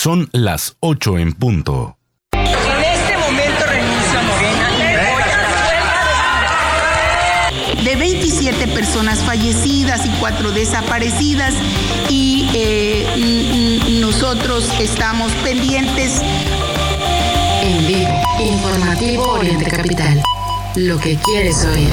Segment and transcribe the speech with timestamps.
[0.00, 1.98] Son las 8 en punto.
[2.30, 4.68] En este momento renuncia Morena.
[7.82, 11.52] de 27 personas fallecidas y 4 desaparecidas
[12.08, 16.22] y eh, nosotros estamos pendientes.
[17.62, 20.22] En vivo, informativo Oriente Capital.
[20.76, 21.92] Lo que quieres oír.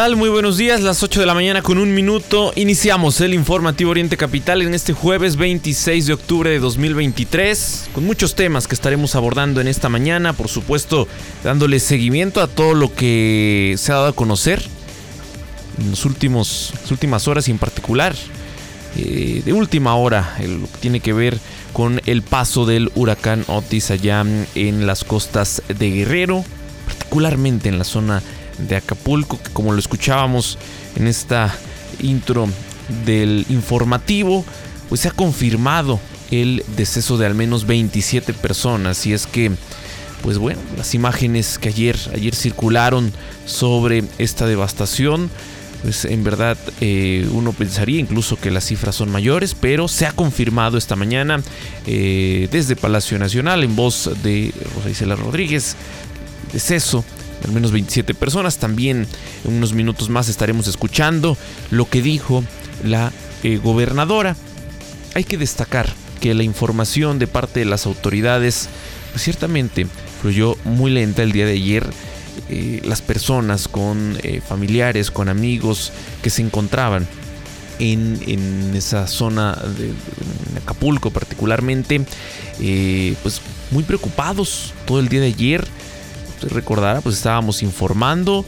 [0.00, 0.16] Tal?
[0.16, 2.54] Muy buenos días, las 8 de la mañana con un minuto.
[2.56, 8.34] Iniciamos el informativo Oriente Capital en este jueves 26 de octubre de 2023, con muchos
[8.34, 11.06] temas que estaremos abordando en esta mañana, por supuesto
[11.44, 14.62] dándole seguimiento a todo lo que se ha dado a conocer
[15.78, 18.16] en los últimos, las últimas horas y en particular
[18.96, 21.38] eh, de última hora, lo que tiene que ver
[21.74, 26.42] con el paso del huracán Otis allá en las costas de Guerrero,
[26.86, 28.39] particularmente en la zona de
[28.76, 30.58] Acapulco, que como lo escuchábamos
[30.96, 31.54] en esta
[32.00, 32.48] intro
[33.04, 34.44] del informativo,
[34.88, 36.00] pues se ha confirmado
[36.30, 39.06] el deceso de al menos 27 personas.
[39.06, 39.52] Y es que,
[40.22, 43.12] pues bueno, las imágenes que ayer, ayer circularon
[43.46, 45.30] sobre esta devastación,
[45.82, 50.12] pues en verdad eh, uno pensaría incluso que las cifras son mayores, pero se ha
[50.12, 51.42] confirmado esta mañana
[51.86, 55.76] eh, desde Palacio Nacional en voz de Rosa Isela Rodríguez,
[56.52, 57.04] deceso
[57.44, 58.58] al menos 27 personas.
[58.58, 59.06] También
[59.44, 61.36] en unos minutos más estaremos escuchando
[61.70, 62.44] lo que dijo
[62.84, 63.12] la
[63.42, 64.36] eh, gobernadora.
[65.14, 68.68] Hay que destacar que la información de parte de las autoridades
[69.12, 69.86] pues, ciertamente
[70.20, 71.86] fluyó muy lenta el día de ayer.
[72.48, 77.06] Eh, las personas con eh, familiares, con amigos que se encontraban
[77.78, 79.92] en, en esa zona de
[80.58, 82.02] Acapulco particularmente,
[83.22, 83.40] pues
[83.70, 85.66] muy preocupados todo el día de ayer
[86.40, 88.46] usted recordará, pues estábamos informando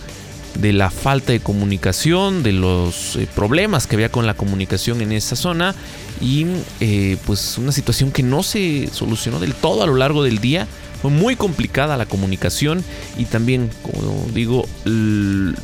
[0.55, 5.13] de la falta de comunicación, de los eh, problemas que había con la comunicación en
[5.13, 5.75] esa zona
[6.21, 6.47] y
[6.81, 10.67] eh, pues una situación que no se solucionó del todo a lo largo del día.
[11.01, 12.85] Fue muy complicada la comunicación
[13.19, 14.69] y también, como digo,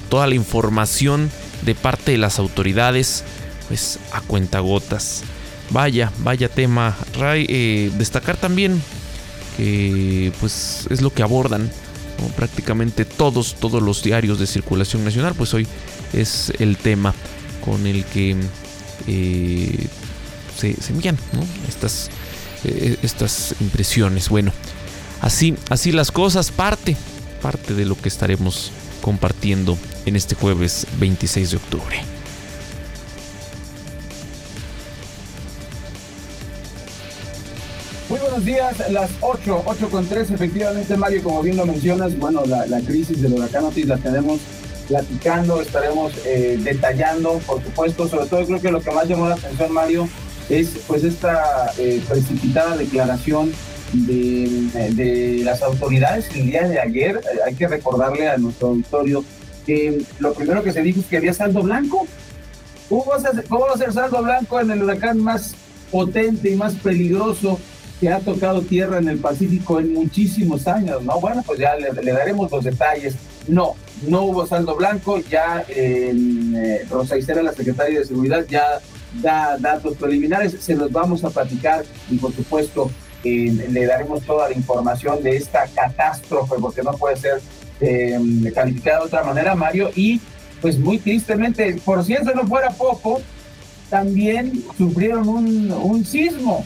[0.08, 1.30] toda la información
[1.64, 3.22] de parte de las autoridades,
[3.68, 5.22] pues a cuentagotas.
[5.70, 6.96] Vaya, vaya tema.
[7.16, 8.82] Ray, eh, destacar también
[9.56, 11.70] que pues es lo que abordan
[12.36, 15.66] prácticamente todos, todos los diarios de circulación nacional, pues hoy
[16.12, 17.14] es el tema
[17.64, 18.36] con el que
[19.06, 19.86] eh,
[20.56, 21.18] se, envían
[21.68, 22.10] estas,
[22.64, 24.28] eh, estas impresiones.
[24.28, 24.52] Bueno,
[25.20, 26.96] así, así las cosas, parte,
[27.42, 32.17] parte de lo que estaremos compartiendo en este jueves 26 de octubre.
[38.38, 38.44] Buenos
[38.78, 43.20] días, las 8, 8 con 3, efectivamente Mario, como bien lo mencionas, bueno, la, crisis
[43.20, 44.38] del huracán Otis la tenemos
[44.86, 49.34] platicando, estaremos eh, detallando, por supuesto, sobre todo creo que lo que más llamó la
[49.34, 50.08] atención Mario
[50.48, 53.52] es pues esta eh, precipitada declaración
[53.92, 59.24] de, las autoridades el día de ayer, hay que recordarle a nuestro auditorio
[59.66, 62.06] que lo primero que se dijo es que había saldo blanco.
[62.88, 63.04] ¿Cómo
[63.48, 65.56] cómo va a ser saldo blanco en el huracán más
[65.90, 67.58] potente y más peligroso
[68.00, 71.20] que ha tocado tierra en el Pacífico en muchísimos años, ¿no?
[71.20, 73.14] Bueno, pues ya le, daremos los detalles.
[73.48, 73.74] No,
[74.06, 78.80] no hubo saldo blanco, ya eh, Rosa Isela, la secretaria de Seguridad, ya
[79.22, 82.90] da datos preliminares, se los vamos a platicar y por supuesto
[83.24, 87.40] le daremos toda la información de esta catástrofe, porque no puede ser
[87.80, 88.18] eh,
[88.54, 90.20] calificada de otra manera, Mario, y
[90.60, 93.20] pues muy tristemente, por si eso no fuera poco,
[93.90, 96.64] también sufrieron un sismo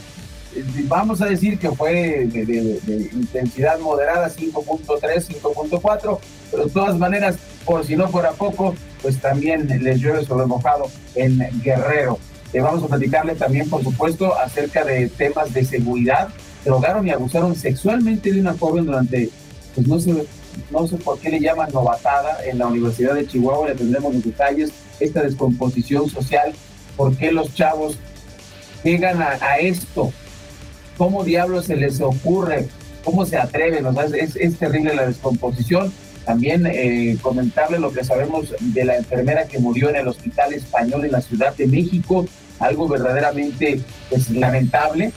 [0.84, 6.18] vamos a decir que fue de, intensidad moderada 5.3, 5.4,
[6.50, 10.86] pero de todas maneras, por si no fuera poco, pues también les llueve sobre mojado
[11.14, 12.18] en Guerrero.
[12.52, 16.28] Eh, vamos a platicarle también, por supuesto, acerca de temas de seguridad.
[16.64, 19.30] Drogaron y abusaron sexualmente de una joven durante,
[19.74, 20.26] pues no sé,
[20.70, 24.24] no sé por qué le llaman novatada en la Universidad de Chihuahua, le tendremos los
[24.24, 24.70] detalles,
[25.00, 26.52] esta descomposición social,
[26.96, 27.98] por qué los chavos
[28.84, 30.12] llegan a, esto,
[30.96, 32.68] cómo diablos se les ocurre,
[33.04, 35.92] cómo se atreven, o es, terrible la descomposición.
[36.24, 41.04] También eh, comentarle lo que sabemos de la enfermera que murió en el Hospital Español
[41.04, 42.26] en la Ciudad de México,
[42.60, 45.12] algo verdaderamente pues, lamentable.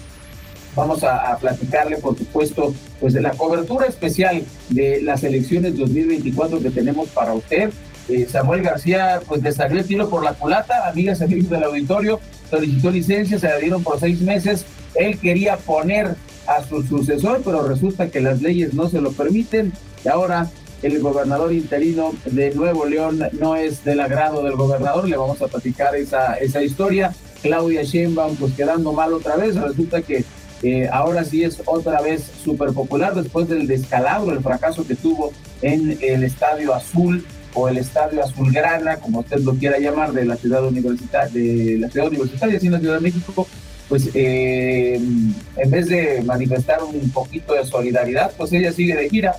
[0.75, 6.69] Vamos a, platicarle, por supuesto, pues de la cobertura especial de las elecciones 2024 que
[6.69, 7.69] tenemos para usted.
[8.09, 12.19] Eh, Samuel García, pues le salió el tiro por la culata, amigas amigos del auditorio,
[12.55, 14.65] solicitó licencia, se la dieron por seis meses.
[14.95, 16.15] Él quería poner
[16.47, 19.73] a su sucesor, pero resulta que las leyes no se lo permiten.
[20.03, 20.49] Y ahora
[20.81, 25.07] el gobernador interino de Nuevo León no es del agrado del gobernador.
[25.07, 27.13] Le vamos a platicar esa, esa historia.
[27.41, 29.55] Claudia Sheinbaum, pues quedando mal otra vez.
[29.55, 30.23] Resulta que
[30.63, 35.31] eh, ahora sí es otra vez súper popular después del descalabro, el fracaso que tuvo
[35.61, 37.25] en el Estadio Azul
[37.55, 41.89] o el Estadio Azulgrana, como usted lo quiera llamar, de la ciudad universitaria, de la
[41.89, 43.47] ciudad universitaria, así en la Ciudad de México,
[43.89, 49.35] pues eh, en vez de manifestar un poquito de solidaridad, pues ella sigue de gira,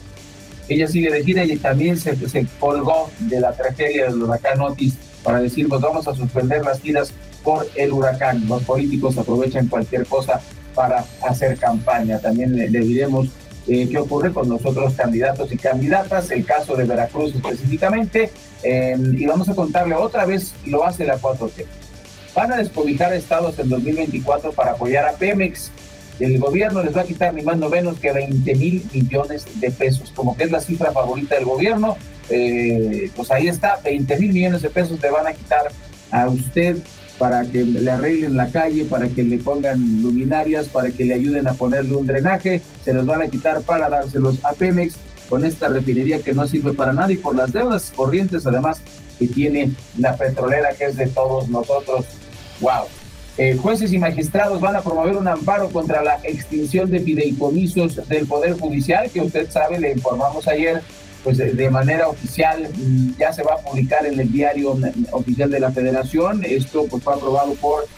[0.69, 2.17] ella sigue de gira y también se,
[2.59, 7.13] colgó de la tragedia del huracán Otis para decir, pues vamos a suspender las giras
[7.43, 8.47] por el huracán.
[8.49, 10.41] Los políticos aprovechan cualquier cosa
[10.75, 12.19] para hacer campaña.
[12.19, 13.29] También le, diremos
[13.69, 18.31] eh, qué ocurre con nosotros candidatos y candidatas, el caso de Veracruz específicamente,
[18.63, 21.67] em, y vamos a contarle otra vez, lo hace la 4T.
[22.35, 25.71] Van a descobijar estados en 2024 para apoyar a Pemex.
[26.21, 29.71] El gobierno les va a quitar ni más ni menos que 20 mil millones de
[29.71, 31.97] pesos, como que es la cifra favorita del gobierno.
[32.29, 35.73] Eh, pues ahí está, 20 mil millones de pesos le van a quitar
[36.11, 36.79] a usted
[37.19, 41.49] para que le arreglen la calle, para que le pongan luminarias, para que le ayuden
[41.49, 44.97] a ponerle un drenaje, se los van a quitar para dárselos a Pemex
[45.29, 48.81] con esta refinería que no sirve para nada y por las deudas corrientes además
[49.19, 52.05] que tiene la petrolera que es de todos nosotros.
[52.61, 52.85] ¡Wow!
[53.39, 58.27] Eh, jueces y magistrados van a promover un amparo contra la extinción de fideicomisos del
[58.27, 60.81] Poder Judicial, que usted sabe, le informamos ayer,
[61.27, 64.79] pues de, manera oficial mm, ya se va a publicar en el diario
[65.11, 66.45] oficial de la federación.
[66.45, 67.89] Esto pues fue aprobado por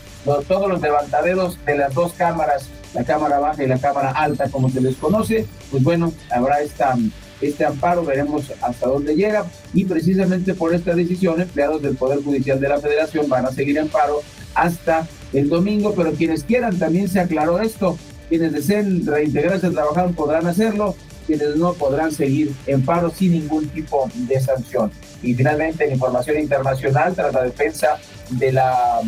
[0.44, 4.70] todos los levantaderos de las dos cámaras, la cámara baja y la cámara alta, como
[4.70, 5.46] se les conoce.
[5.70, 6.96] Pues bueno, habrá esta,
[7.42, 9.44] este amparo, veremos hasta dónde llega.
[9.74, 13.76] Y precisamente por esta decisión, empleados del Poder Judicial de la Federación van a seguir
[13.76, 14.22] en paro
[14.54, 17.98] hasta el domingo, pero quienes quieran también se aclaró esto.
[18.30, 20.96] Quienes deseen reintegrarse al trabajar podrán hacerlo
[21.28, 24.90] quienes no podrán seguir en paro sin ningún tipo de sanción.
[25.22, 27.98] Y finalmente, en información internacional, tras la defensa
[28.30, 29.00] de la,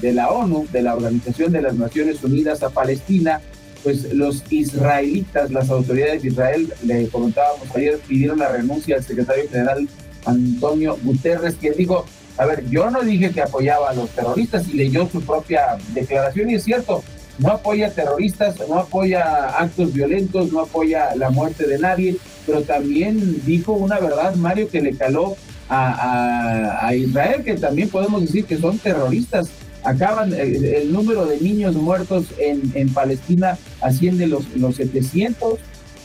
[0.00, 3.40] de la ONU, de la Organización de las Naciones Unidas a Palestina,
[3.84, 9.48] pues los israelitas, las autoridades de Israel, le comentábamos ayer, pidieron la renuncia al secretario
[9.48, 9.88] general
[10.26, 12.04] Antonio Guterres, quien dijo,
[12.36, 16.50] a ver, yo no dije que apoyaba a los terroristas y leyó su propia declaración
[16.50, 17.04] y es cierto,
[17.40, 22.16] no apoya terroristas, no apoya actos violentos, no apoya la muerte de nadie,
[22.46, 25.36] pero también dijo una verdad, Mario, que le caló
[25.68, 29.48] a, Israel, que también podemos decir que son terroristas.
[29.84, 35.58] Acaban, eh, el, número de niños muertos en, Palestina asciende los, los 700.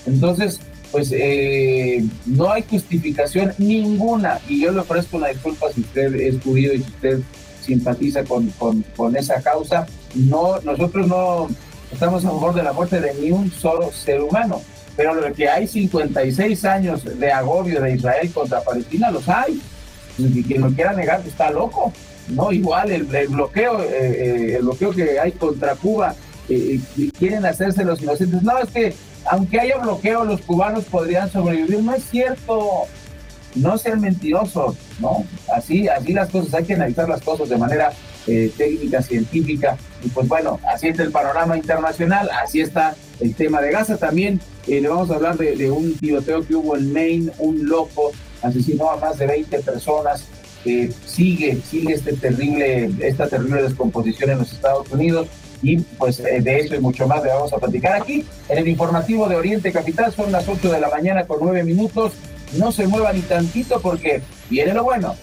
[0.06, 0.62] Entonces,
[0.92, 4.40] pues eh, no hay justificación ninguna.
[4.48, 7.20] Y yo le ofrezco una disculpa si usted es judío y si usted
[7.62, 8.54] simpatiza con,
[8.96, 9.88] con, esa causa.
[10.16, 11.48] No, nosotros no
[11.92, 14.62] estamos a favor de la muerte de ni un solo ser humano,
[14.96, 19.62] pero lo que hay 56 años de agobio de Israel contra Palestina, los hay.
[20.18, 21.92] Y quien lo quiera negar está loco.
[22.30, 26.16] No, igual el, bloqueo, eh, eh, el bloqueo que hay contra Cuba,
[27.20, 28.42] quieren hacerse los inocentes.
[28.42, 28.96] No, es que
[29.26, 31.84] aunque haya bloqueo, los cubanos podrían sobrevivir.
[31.84, 32.84] No es cierto
[33.56, 35.26] no ser mentirosos, ¿no?
[35.54, 37.92] Así, así las cosas, hay que analizar las cosas de manera
[38.28, 43.62] eh, técnica, científica, y pues bueno, así está el panorama internacional, así está el tema
[43.62, 44.40] de Gaza también.
[44.68, 48.90] Eh, le vamos a hablar de, un tiroteo que hubo en Maine, un loco asesinó
[48.90, 50.26] a más de 20 personas.
[50.66, 55.28] Eh, sigue, sigue este terrible, esta terrible descomposición en los Estados Unidos
[55.62, 59.30] y pues de eso y mucho más le vamos a platicar aquí en el informativo
[59.30, 60.12] de Oriente Capital.
[60.12, 62.14] Son las 8 de la mañana con 9 minutos
[62.58, 65.16] no se mueva ni tantito porque viene lo bueno.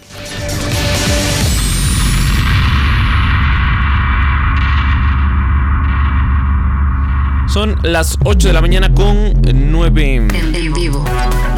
[7.53, 10.15] Son las 8 de la mañana con 9.
[10.15, 11.05] En vivo.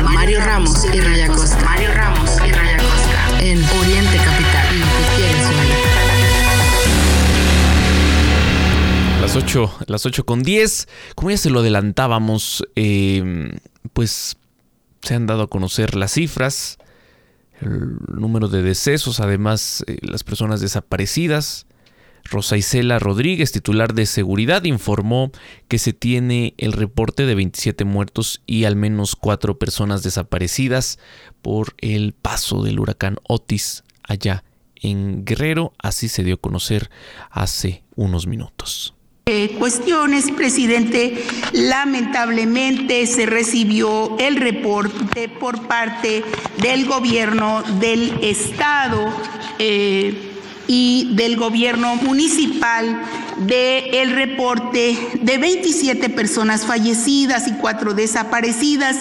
[0.03, 1.63] Mario Ramos y Raya Costa.
[1.63, 3.39] Mario Ramos y Raya Costa.
[3.41, 4.67] En Oriente Capital.
[4.97, 5.71] Que quieres oír.
[9.21, 10.89] Las 8, las 8 con 10.
[11.15, 13.53] Como ya se lo adelantábamos, eh,
[13.93, 14.35] pues
[15.01, 16.77] se han dado a conocer las cifras,
[17.61, 21.67] el número de decesos, además eh, las personas desaparecidas.
[22.25, 25.31] Rosa Isela Rodríguez, titular de seguridad, informó
[25.67, 30.99] que se tiene el reporte de 27 muertos y al menos cuatro personas desaparecidas
[31.41, 34.43] por el paso del huracán Otis allá
[34.75, 35.73] en Guerrero.
[35.77, 36.89] Así se dio a conocer
[37.29, 38.95] hace unos minutos.
[39.27, 41.17] Eh, cuestiones, presidente,
[41.51, 46.23] lamentablemente se recibió el reporte por parte
[46.61, 49.11] del gobierno del estado
[49.57, 50.34] eh,
[50.67, 53.01] y del gobierno municipal
[53.37, 58.97] de el reporte de 27 personas fallecidas y cuatro desaparecidas.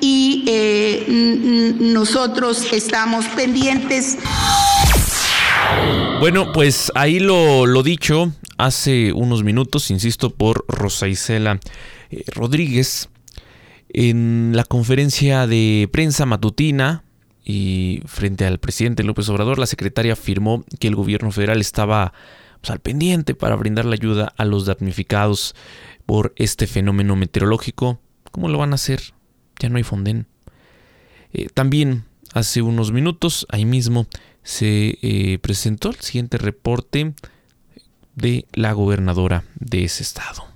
[0.00, 4.18] Y eh, nosotros estamos pendientes.
[6.20, 11.60] Bueno, pues ahí lo, lo dicho hace unos minutos, insisto, por Rosa Isela
[12.10, 13.08] eh, Rodríguez,
[13.88, 17.04] en la conferencia de prensa matutina
[17.48, 22.12] y frente al presidente López Obrador, la secretaria afirmó que el gobierno federal estaba
[22.60, 25.54] pues, al pendiente para brindar la ayuda a los damnificados
[26.06, 28.00] por este fenómeno meteorológico.
[28.32, 29.00] ¿Cómo lo van a hacer?
[29.60, 30.26] Ya no hay Fonden.
[31.32, 34.08] Eh, también hace unos minutos, ahí mismo,
[34.42, 37.12] se eh, presentó el siguiente reporte
[38.16, 40.48] de la gobernadora de ese estado.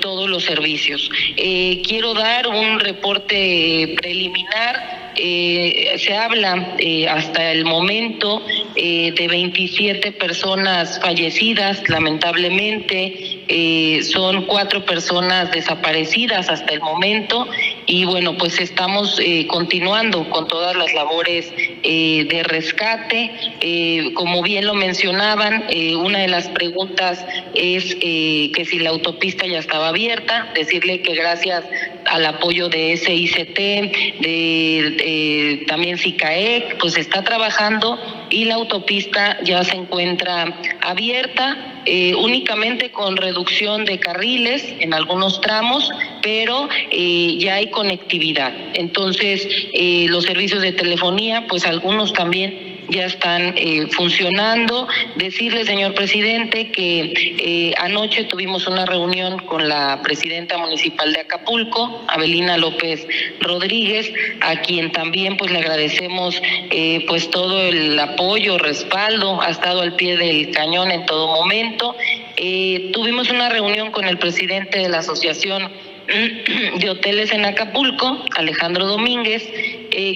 [0.00, 1.10] todos los servicios.
[1.36, 5.03] Eh, quiero dar un reporte preliminar.
[5.16, 8.42] Eh, se habla eh, hasta el momento
[8.76, 13.42] eh, de 27 personas fallecidas, lamentablemente.
[13.48, 17.46] Eh, son cuatro personas desaparecidas hasta el momento
[17.86, 23.30] y bueno, pues estamos eh, continuando con todas las labores eh, de rescate.
[23.60, 25.64] Eh, como bien lo mencionaban,
[25.98, 27.24] una de las preguntas
[27.54, 31.64] es que si la autopista ya estaba abierta, decirle que gracias
[32.06, 37.98] al apoyo de SICT, de, de también SICAEC, pues está trabajando
[38.30, 45.40] y la autopista ya se encuentra abierta, eh, únicamente con reducción de carriles en algunos
[45.40, 45.88] tramos,
[46.22, 48.52] pero eh, ya hay conectividad.
[48.74, 54.86] Entonces, eh, los servicios de telefonía, pues algunos también ya están eh, funcionando.
[55.16, 62.04] Decirle, señor presidente, que eh, anoche tuvimos una reunión con la presidenta municipal de Acapulco,
[62.08, 63.06] Abelina López
[63.40, 69.82] Rodríguez, a quien también pues le agradecemos eh, pues todo el apoyo, respaldo, ha estado
[69.82, 71.96] al pie del cañón en todo momento.
[72.92, 75.70] Tuvimos una reunión con el presidente de la asociación
[76.78, 79.48] de hoteles en Acapulco, Alejandro Domínguez,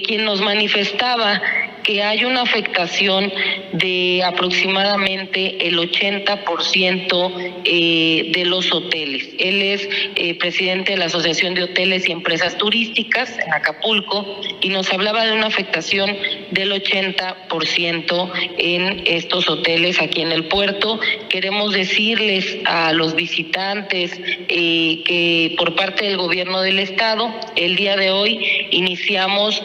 [0.04, 1.40] quien nos manifestaba
[1.88, 3.33] que hay una afectación
[3.73, 9.30] de aproximadamente el 80% eh, de los hoteles.
[9.38, 14.68] Él es eh, presidente de la Asociación de Hoteles y Empresas Turísticas en Acapulco y
[14.68, 16.14] nos hablaba de una afectación
[16.50, 21.00] del 80% en estos hoteles aquí en el puerto.
[21.30, 24.12] Queremos decirles a los visitantes
[24.49, 29.62] eh, que por parte del gobierno del estado, el día de hoy iniciamos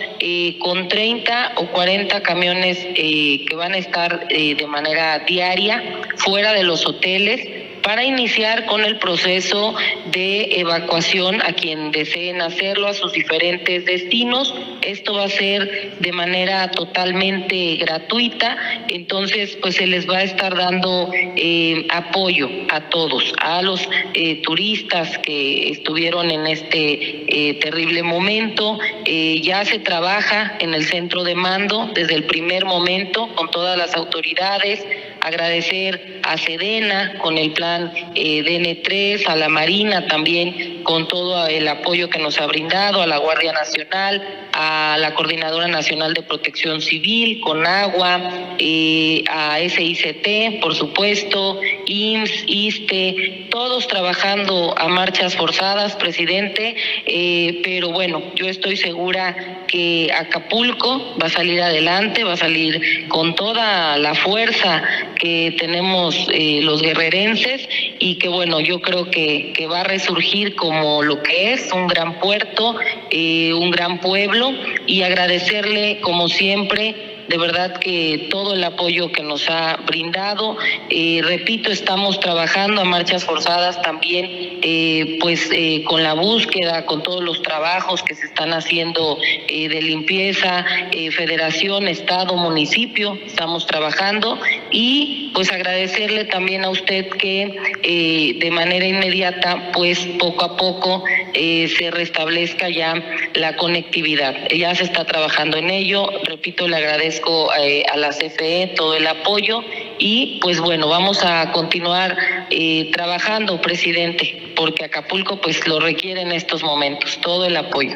[0.62, 6.54] con 30 o 40 camiones eh, que van a estar eh, de manera diaria fuera
[6.54, 9.76] de los hoteles para iniciar con el proceso
[10.06, 14.54] de evacuación a quien deseen hacerlo a sus diferentes destinos.
[14.82, 20.56] Esto va a ser de manera totalmente gratuita, entonces pues se les va a estar
[20.56, 28.02] dando eh, apoyo a todos, a los eh, turistas que estuvieron en este eh, terrible
[28.04, 28.80] momento.
[29.06, 33.96] Ya se trabaja en el centro de mando desde el primer momento con todas las
[33.96, 34.86] autoridades,
[35.24, 41.66] agradecer a Sedena con el plan eh, DN3, a la Marina también con todo el
[41.68, 46.82] apoyo que nos ha brindado, a la Guardia Nacional, a la Coordinadora Nacional de Protección
[46.82, 48.22] Civil, con agua,
[48.60, 56.76] eh, a SICT, por supuesto, IMSS, ISTE, todos trabajando a marchas forzadas, presidente,
[57.06, 63.08] eh, pero bueno, yo estoy segura que Acapulco va a salir adelante, va a salir
[63.08, 64.84] con toda la fuerza
[65.16, 70.54] que tenemos eh, los guerrerenses y que bueno, yo creo que, que va a resurgir
[70.54, 72.76] como lo que es, un gran puerto,
[73.10, 74.54] eh, un gran pueblo
[74.86, 80.58] y agradecerle como siempre de verdad que todo el apoyo que nos ha brindado.
[80.90, 87.04] Eh, repito, estamos trabajando a marchas forzadas también eh, pues eh, con la búsqueda, con
[87.04, 90.66] todos los trabajos que se están haciendo de limpieza,
[91.12, 94.40] federación, estado, municipio, estamos trabajando
[94.74, 101.04] y pues agradecerle también a usted que de manera inmediata, pues poco a poco
[101.34, 102.96] se restablezca ya
[103.36, 104.36] la conectividad.
[104.50, 109.64] Ya se está trabajando en ello, repito, le agradezco a la CFE todo el apoyo
[110.00, 112.18] y pues bueno, vamos a continuar
[112.50, 117.96] eh, trabajando, presidente, porque Acapulco pues lo requiere en estos momentos, todo el apoyo.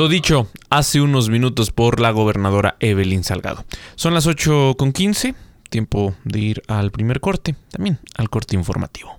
[0.00, 3.66] Lo dicho hace unos minutos por la gobernadora Evelyn Salgado.
[3.96, 5.34] Son las 8 con 15,
[5.68, 9.18] tiempo de ir al primer corte, también al corte informativo.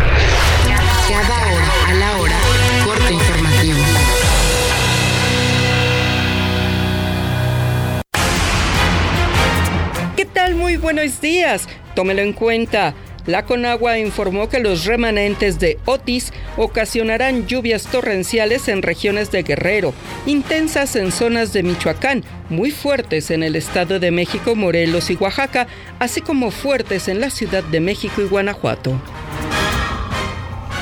[0.00, 2.36] Cada hora a la hora,
[2.84, 3.78] corte informativo.
[10.70, 11.68] Muy buenos días.
[11.96, 12.94] Tómelo en cuenta.
[13.30, 19.94] La Conagua informó que los remanentes de Otis ocasionarán lluvias torrenciales en regiones de Guerrero,
[20.26, 25.68] intensas en zonas de Michoacán, muy fuertes en el Estado de México, Morelos y Oaxaca,
[26.00, 29.00] así como fuertes en la Ciudad de México y Guanajuato.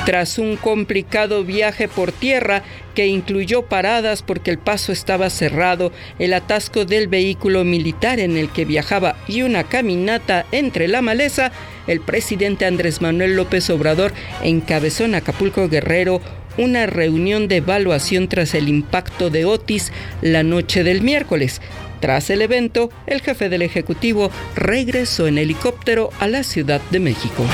[0.09, 2.63] Tras un complicado viaje por tierra
[2.95, 8.49] que incluyó paradas porque el paso estaba cerrado, el atasco del vehículo militar en el
[8.49, 11.51] que viajaba y una caminata entre la maleza,
[11.85, 14.11] el presidente Andrés Manuel López Obrador
[14.41, 16.21] encabezó en Acapulco Guerrero
[16.57, 19.91] una reunión de evaluación tras el impacto de Otis
[20.23, 21.61] la noche del miércoles.
[21.99, 27.45] Tras el evento, el jefe del Ejecutivo regresó en helicóptero a la Ciudad de México.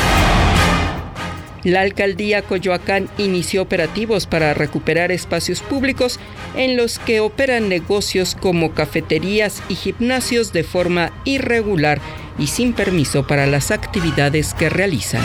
[1.66, 6.20] La alcaldía Coyoacán inició operativos para recuperar espacios públicos
[6.56, 12.00] en los que operan negocios como cafeterías y gimnasios de forma irregular
[12.38, 15.24] y sin permiso para las actividades que realizan.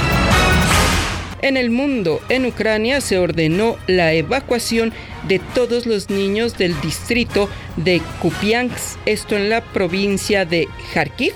[1.43, 4.95] En el mundo, en Ucrania, se ordenó la evacuación
[5.29, 11.35] de todos los niños del distrito de Kupiansk, esto en la provincia de Kharkiv,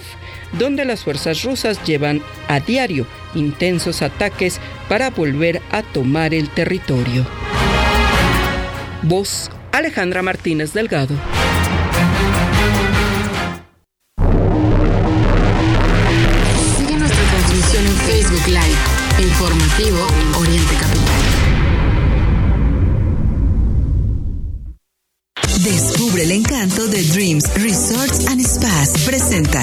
[0.52, 7.26] donde las fuerzas rusas llevan a diario intensos ataques para volver a tomar el territorio.
[9.02, 11.14] Voz Alejandra Martínez Delgado.
[16.76, 20.07] Sigue nuestra transmisión en Facebook Live, informativo
[20.38, 21.54] Oriente Capital.
[25.64, 28.90] Descubre el encanto de Dreams Resorts and Spas.
[29.07, 29.62] Presenta.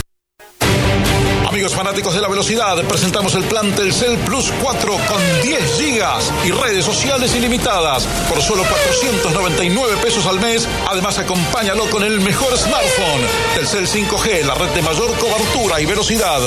[1.51, 6.51] Amigos fanáticos de la velocidad, presentamos el plan Telcel Plus 4 con 10 gigas y
[6.51, 10.65] redes sociales ilimitadas por solo 499 pesos al mes.
[10.89, 13.21] Además, acompáñalo con el mejor smartphone.
[13.53, 16.39] Telcel 5G, la red de mayor cobertura y velocidad.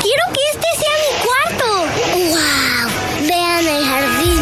[0.00, 1.66] Quiero que este sea mi cuarto.
[2.30, 3.28] ¡Wow!
[3.28, 4.40] Vean el jardín.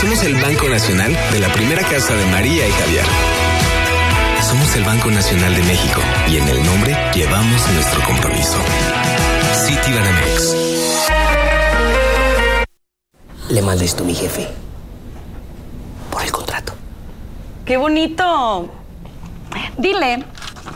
[0.00, 3.29] Somos el Banco Nacional de la primera casa de María y Javier
[4.50, 8.58] somos el Banco Nacional de México y en el nombre llevamos nuestro compromiso.
[9.64, 10.56] City Banamex.
[13.48, 14.48] Le mandé esto a mi jefe.
[16.10, 16.72] Por el contrato.
[17.64, 18.68] ¡Qué bonito!
[19.78, 20.24] Dile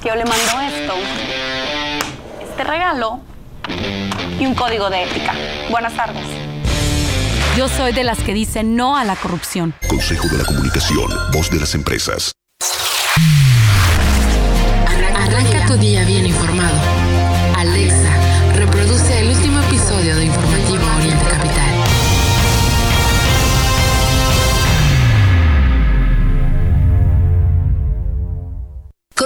[0.00, 0.94] que yo le mando esto,
[2.48, 3.22] este regalo
[4.38, 5.34] y un código de ética.
[5.68, 6.24] Buenas tardes.
[7.56, 9.74] Yo soy de las que dicen no a la corrupción.
[9.88, 12.34] Consejo de la Comunicación, voz de las empresas.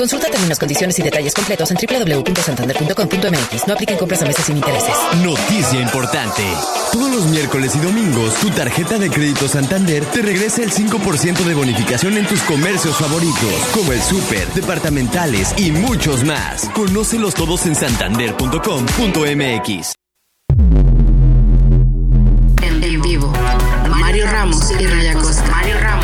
[0.00, 3.66] Consulta términos, condiciones y detalles completos en www.santander.com.mx.
[3.66, 4.96] No apliquen compras a meses sin intereses.
[5.22, 6.42] Noticia importante.
[6.90, 11.52] Todos los miércoles y domingos, tu tarjeta de crédito Santander te regresa el 5% de
[11.52, 16.70] bonificación en tus comercios favoritos, como el súper, departamentales y muchos más.
[16.70, 19.94] Conócelos todos en santander.com.mx.
[22.62, 23.30] En vivo,
[23.90, 25.44] Mario Ramos y Raya Costa.
[25.50, 25.99] Mario Ramos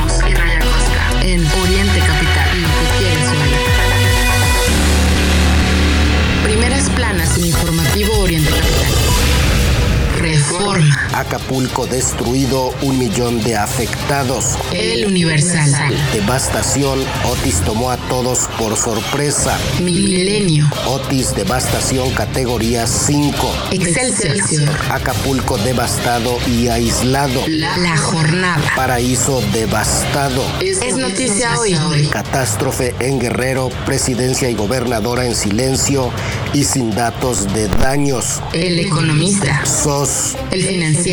[11.16, 14.58] Acapulco destruido, un millón de afectados.
[14.70, 15.96] El Universal.
[16.12, 19.56] Devastación, Otis tomó a todos por sorpresa.
[19.82, 20.68] Milenio.
[20.86, 23.34] Otis, devastación, categoría 5.
[23.72, 24.68] Excelsior.
[24.90, 27.40] Acapulco devastado y aislado.
[27.48, 28.62] La jornada.
[28.76, 30.44] Paraíso devastado.
[30.60, 31.74] Es noticia hoy.
[32.10, 36.12] Catástrofe en Guerrero, presidencia y gobernadora en silencio
[36.52, 38.42] y sin datos de daños.
[38.52, 39.64] El economista.
[39.64, 40.36] SOS.
[40.50, 41.05] El financiero.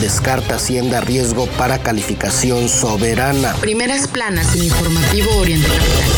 [0.00, 3.52] Descarta Hacienda riesgo para calificación soberana.
[3.60, 6.17] Primeras planas en informativo Oriente Capital.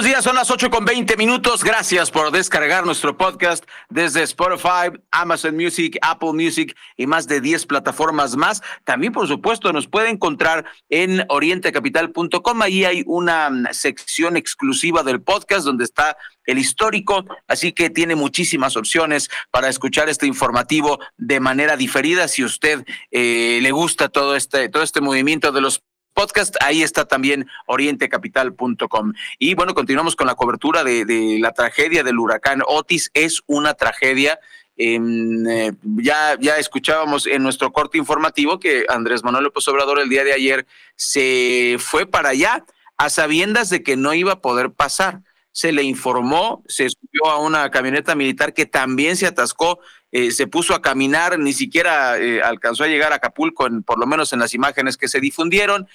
[0.00, 1.62] Buenos días, son las 8 con 20 minutos.
[1.62, 7.66] Gracias por descargar nuestro podcast desde Spotify, Amazon Music, Apple Music y más de 10
[7.66, 8.62] plataformas más.
[8.84, 12.62] También, por supuesto, nos puede encontrar en orientecapital.com.
[12.62, 18.14] Ahí hay una mm, sección exclusiva del podcast donde está el histórico, así que tiene
[18.14, 22.26] muchísimas opciones para escuchar este informativo de manera diferida.
[22.26, 27.04] Si usted eh, le gusta todo este, todo este movimiento de los podcast, ahí está
[27.04, 29.12] también orientecapital.com.
[29.38, 33.10] Y bueno, continuamos con la cobertura de, la tragedia del huracán Otis.
[33.14, 34.38] Es una tragedia.
[34.76, 40.24] Eh, ya, ya escuchábamos en nuestro corte informativo que Andrés Manuel López Obrador el día
[40.24, 42.64] de ayer se fue para allá
[42.96, 45.22] a sabiendas de que no iba a poder pasar.
[45.52, 49.80] Se le informó, se subió a una camioneta militar que también se atascó
[50.12, 53.98] eh, se puso a caminar, ni siquiera eh, alcanzó a llegar a Acapulco, en, por
[53.98, 55.88] lo menos en las imágenes que se difundieron.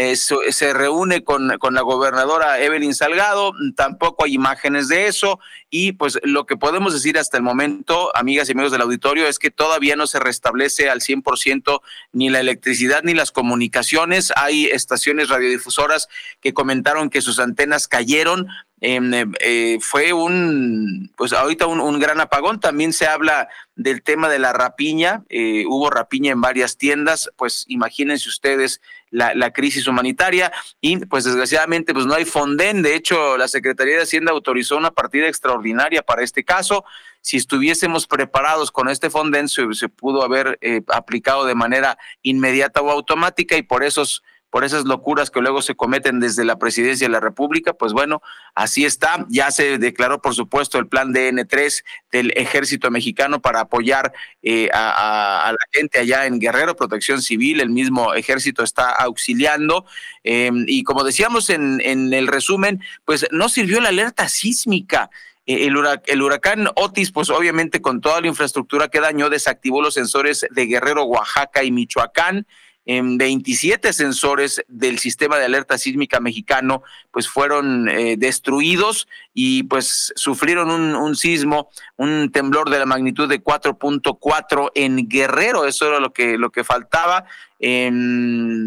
[0.00, 5.90] Eh, se reúne con, con, la gobernadora Evelyn Salgado, tampoco hay imágenes de eso y
[5.90, 9.50] pues lo que podemos decir hasta el momento, amigas y amigos del auditorio, es que
[9.50, 11.80] todavía no se restablece al 100%
[12.12, 14.32] ni la electricidad ni las comunicaciones.
[14.36, 16.06] Hay estaciones radiodifusoras
[16.40, 18.46] que comentaron que sus antenas cayeron,
[18.80, 22.60] eh, eh, fue un, pues ahorita un, gran apagón.
[22.60, 25.24] También se habla del tema de la rapiña.
[25.66, 27.30] Hubo rapiña en varias tiendas.
[27.36, 32.82] Pues imagínense ustedes la, crisis humanitaria y pues desgraciadamente pues no hay fonden.
[32.82, 36.84] De hecho, la Secretaría de Hacienda autorizó una partida extraordinaria para este caso.
[37.20, 42.80] Si estuviésemos preparados con este fonden, se, se pudo haber eh, aplicado de manera inmediata
[42.80, 47.06] o automática y por esos por esas locuras que luego se cometen desde la presidencia
[47.06, 48.22] de la República, pues bueno,
[48.54, 49.26] así está.
[49.28, 55.52] Ya se declaró, por supuesto, el plan DN3 del ejército mexicano para apoyar eh, a,
[55.52, 59.84] la gente allá en Guerrero, protección civil, el mismo ejército está auxiliando.
[60.24, 65.10] Eh, y como decíamos en, en el resumen, pues no sirvió la alerta sísmica.
[65.48, 65.74] Eh, el,
[66.06, 70.66] el, huracán Otis, pues obviamente con toda la infraestructura que dañó, desactivó los sensores de
[70.66, 72.46] Guerrero, Oaxaca y Michoacán
[72.88, 80.10] en 27 sensores del sistema de alerta sísmica mexicano pues fueron eh, destruidos y pues
[80.16, 86.14] sufrieron un, sismo, un temblor de la magnitud de 4.4 en Guerrero, eso era lo
[86.14, 87.26] que, lo que faltaba.
[87.60, 87.90] Eh,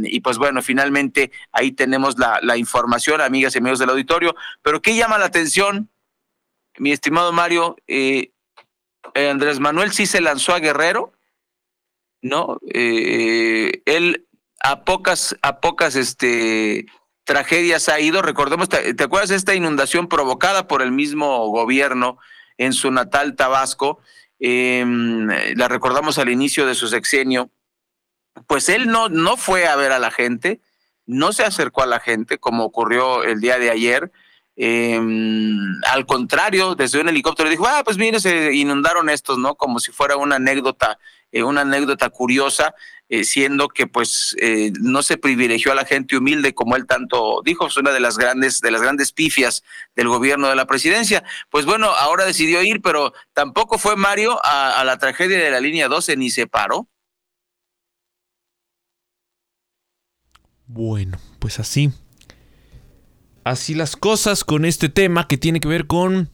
[0.03, 4.36] y pues bueno, finalmente ahí tenemos la, la información, amigas y amigos del auditorio.
[4.62, 5.89] Pero ¿qué llama la atención,
[6.77, 7.75] mi estimado Mario?
[7.88, 8.29] Eh,
[9.15, 11.12] Andrés Manuel sí se lanzó a Guerrero
[12.21, 12.60] ¿no?
[12.73, 14.27] Eh, él
[14.63, 16.86] a pocas, a pocas este,
[17.23, 18.21] tragedias ha ido.
[18.21, 22.17] Recordemos, ¿te, ¿te, acuerdas de esta inundación provocada por el mismo gobierno
[22.57, 23.99] en su natal Tabasco?
[24.43, 24.84] Eh,
[25.55, 27.51] la recordamos al inicio de su sexenio.
[28.47, 30.62] Pues él no, no fue a ver a la gente,
[31.05, 34.12] no se acercó a la gente como ocurrió el día de ayer.
[34.55, 34.99] Eh,
[35.88, 39.55] al contrario, desde un helicóptero dijo, ah, pues mire, se inundaron estos, ¿no?
[39.55, 40.97] Como si fuera una anécdota
[41.32, 42.76] eh, una anécdota curiosa,
[43.10, 47.41] eh, siendo que pues eh, no se privilegió a la gente humilde como él tanto
[47.44, 49.63] dijo, es una de las grandes, de las grandes pifias
[49.96, 51.24] del gobierno de la presidencia.
[51.50, 55.60] Pues bueno, ahora decidió ir, pero tampoco fue Mario a, a la tragedia de la
[55.60, 56.88] línea 12 ni se paró.
[60.67, 61.91] Bueno, pues así.
[63.44, 66.30] Así las cosas con este tema que tiene que ver con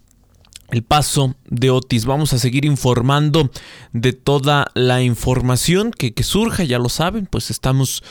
[0.69, 2.05] el paso de Otis.
[2.05, 3.49] Vamos a seguir informando
[3.93, 8.03] de toda la información que, surja, ya lo saben, pues estamos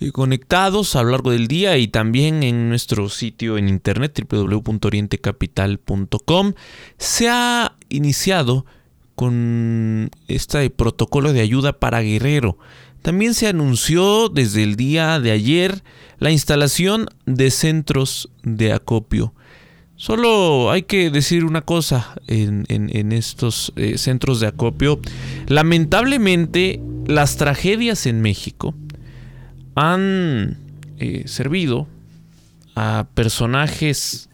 [0.00, 6.52] eh, conectados a lo largo del día y también en nuestro sitio en internet www.orientecapital.com.
[6.98, 8.64] Se ha iniciado
[9.14, 12.58] con este protocolo de ayuda para Guerrero.
[13.02, 15.82] También se anunció desde el día de ayer
[16.18, 19.34] la instalación de centros de acopio.
[19.96, 25.00] Solo hay que decir una cosa en, estos eh, centros de acopio.
[25.46, 28.74] Lamentablemente, las tragedias en México
[29.76, 30.58] han
[30.98, 31.86] eh, servido
[32.74, 34.28] a personajes,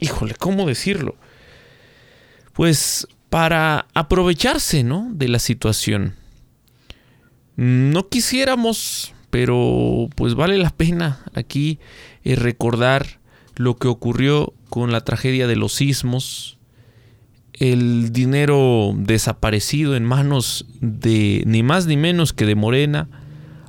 [0.00, 1.16] híjole, ¿cómo decirlo?
[2.52, 5.08] Pues para aprovecharse, ¿no?
[5.12, 6.14] De la situación.
[7.56, 11.78] No quisiéramos, pero pues vale la pena aquí
[12.24, 13.18] eh, recordar
[13.56, 16.58] lo que ocurrió con la tragedia de los sismos,
[17.52, 23.08] el dinero desaparecido en manos de ni más ni menos que de Morena.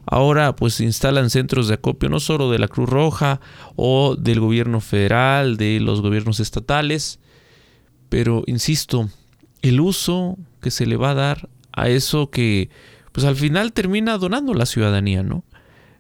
[0.06, 3.42] Ahora pues se instalan centros de acopio no solo de la Cruz Roja
[3.76, 7.20] o del gobierno federal, de los gobiernos estatales,
[8.10, 9.10] pero insisto,
[9.62, 12.70] el uso que se le va a dar a eso que
[13.12, 15.44] pues al final termina donando la ciudadanía, ¿no?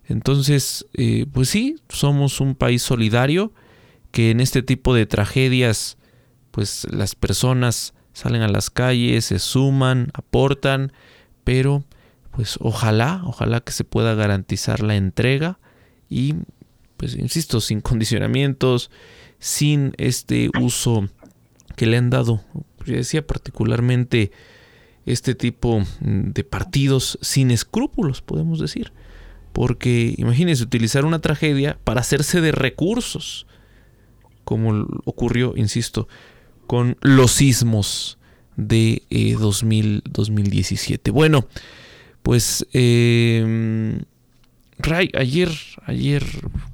[0.05, 3.53] Entonces, eh, pues sí, somos un país solidario
[4.11, 5.97] que en este tipo de tragedias,
[6.51, 10.91] pues las personas salen a las calles, se suman, aportan,
[11.43, 11.83] pero
[12.31, 15.59] pues ojalá, ojalá que se pueda garantizar la entrega
[16.09, 16.35] y
[16.97, 18.91] pues insisto, sin condicionamientos,
[19.39, 21.09] sin este uso
[21.75, 22.43] que le han dado,
[22.85, 24.31] yo decía particularmente
[25.05, 28.93] este tipo de partidos sin escrúpulos, podemos decir.
[29.51, 33.47] Porque imagínense utilizar una tragedia para hacerse de recursos
[34.51, 36.09] como ocurrió, insisto,
[36.67, 38.17] con los sismos
[38.57, 41.09] de 2017.
[41.09, 41.47] Eh, bueno,
[42.21, 43.97] pues eh,
[44.77, 45.49] Ray, ayer,
[45.85, 46.25] ayer,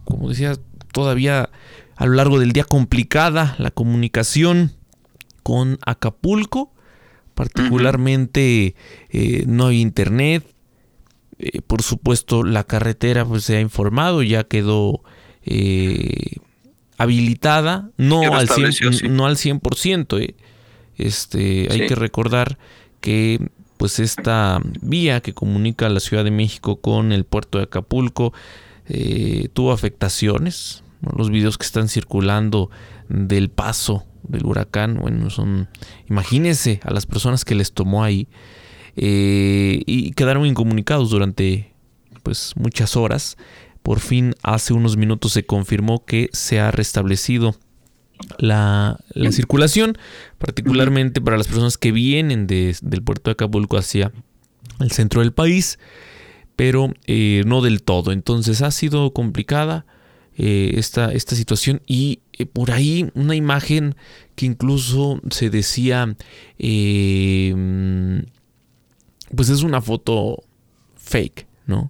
[0.06, 0.58] como decía,
[0.92, 1.52] todavía
[1.96, 4.72] a lo largo del día complicada la comunicación
[5.44, 6.74] con Acapulco,
[7.36, 8.74] particularmente
[9.12, 10.44] eh, no hay internet,
[11.68, 15.04] por supuesto la carretera pues se ha informado, ya quedó
[16.98, 20.20] habilitada, no al, 100, no al 100%.
[20.22, 20.36] Eh.
[20.98, 22.58] Este, Hay que recordar
[23.02, 28.34] que pues esta vía que comunica la Ciudad de México con el puerto de Acapulco
[28.88, 30.84] eh, tuvo afectaciones.
[31.16, 32.72] Los videos que están circulando
[33.08, 35.70] del paso del huracán, bueno, son,
[36.10, 38.28] imagínense a las personas que les tomó ahí
[38.96, 41.72] eh, y quedaron incomunicados durante
[42.24, 43.38] pues muchas horas.
[43.88, 47.56] Por fin, hace unos minutos se confirmó que se ha restablecido
[48.38, 49.00] la,
[49.32, 49.98] circulación,
[50.38, 54.12] particularmente para las personas que vienen del puerto de Acapulco hacia
[54.82, 55.80] el centro del país,
[56.58, 58.12] pero eh, no del todo.
[58.12, 59.86] Entonces ha sido complicada
[60.36, 63.96] eh, esta, situación y eh, por ahí una imagen
[64.36, 66.14] que incluso se decía,
[66.58, 67.56] pues
[69.48, 70.44] es una foto
[70.98, 71.90] fake, ¿no?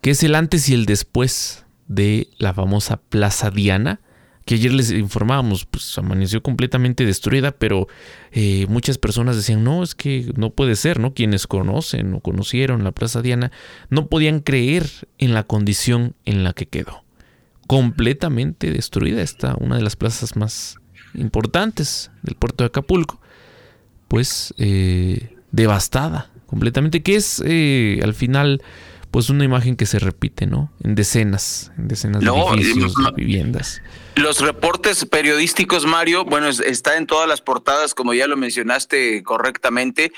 [0.00, 4.00] Que es el antes y el después de la famosa Plaza Diana,
[4.44, 7.88] que ayer les informábamos, pues amaneció completamente destruida, pero
[8.32, 11.12] eh, muchas personas decían, no, es que no puede ser, ¿no?
[11.14, 13.52] Quienes conocen o conocieron la Plaza Diana
[13.90, 17.04] no podían creer en la condición en la que quedó.
[17.66, 20.78] Completamente destruida está una de las plazas más
[21.14, 23.20] importantes del puerto de Acapulco,
[24.08, 28.62] pues eh, devastada completamente, que es eh, al final
[29.10, 30.72] pues una imagen que se repite, ¿no?
[30.82, 33.82] En decenas, en decenas de edificios, de viviendas.
[34.16, 40.12] Los reportes periodísticos, Mario, bueno, está en todas las portadas, como ya lo mencionaste correctamente.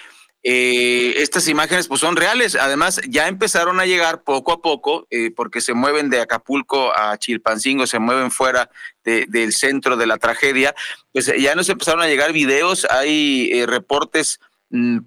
[0.45, 2.57] Eh, estas imágenes pues son reales.
[2.57, 7.17] Además, ya empezaron a llegar poco a poco, eh, porque se mueven de Acapulco a
[7.17, 8.71] Chilpancingo, se mueven fuera
[9.05, 10.75] del centro de la tragedia.
[11.13, 14.99] Pues ya nos empezaron a llegar videos, hay eh, reportes mm,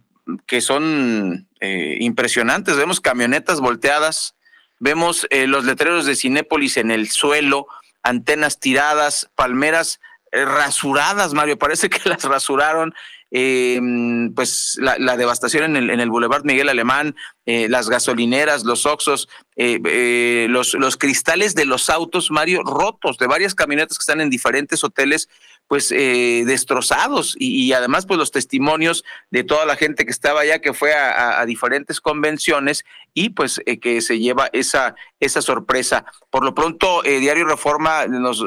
[0.47, 2.77] que son eh, impresionantes.
[2.77, 4.35] Vemos camionetas volteadas,
[4.79, 7.67] vemos eh, los letreros de Cinépolis en el suelo,
[8.03, 9.99] antenas tiradas, palmeras
[10.31, 11.57] eh, rasuradas, Mario.
[11.57, 12.93] Parece que las rasuraron.
[13.31, 20.73] pues la, devastación en el, en el Boulevard Miguel Alemán, las gasolineras, los oxos, los,
[20.75, 25.27] los cristales de los autos, Mario, rotos, de varias camionetas que están en diferentes hoteles
[25.67, 27.35] pues eh, destrozados.
[27.39, 31.43] Y, además pues los testimonios de toda la gente que estaba allá que fue a,
[31.45, 32.85] diferentes convenciones
[33.17, 36.05] y pues eh, que se lleva esa, esa sorpresa.
[36.29, 38.43] Por lo pronto, eh, Diario Reforma nos,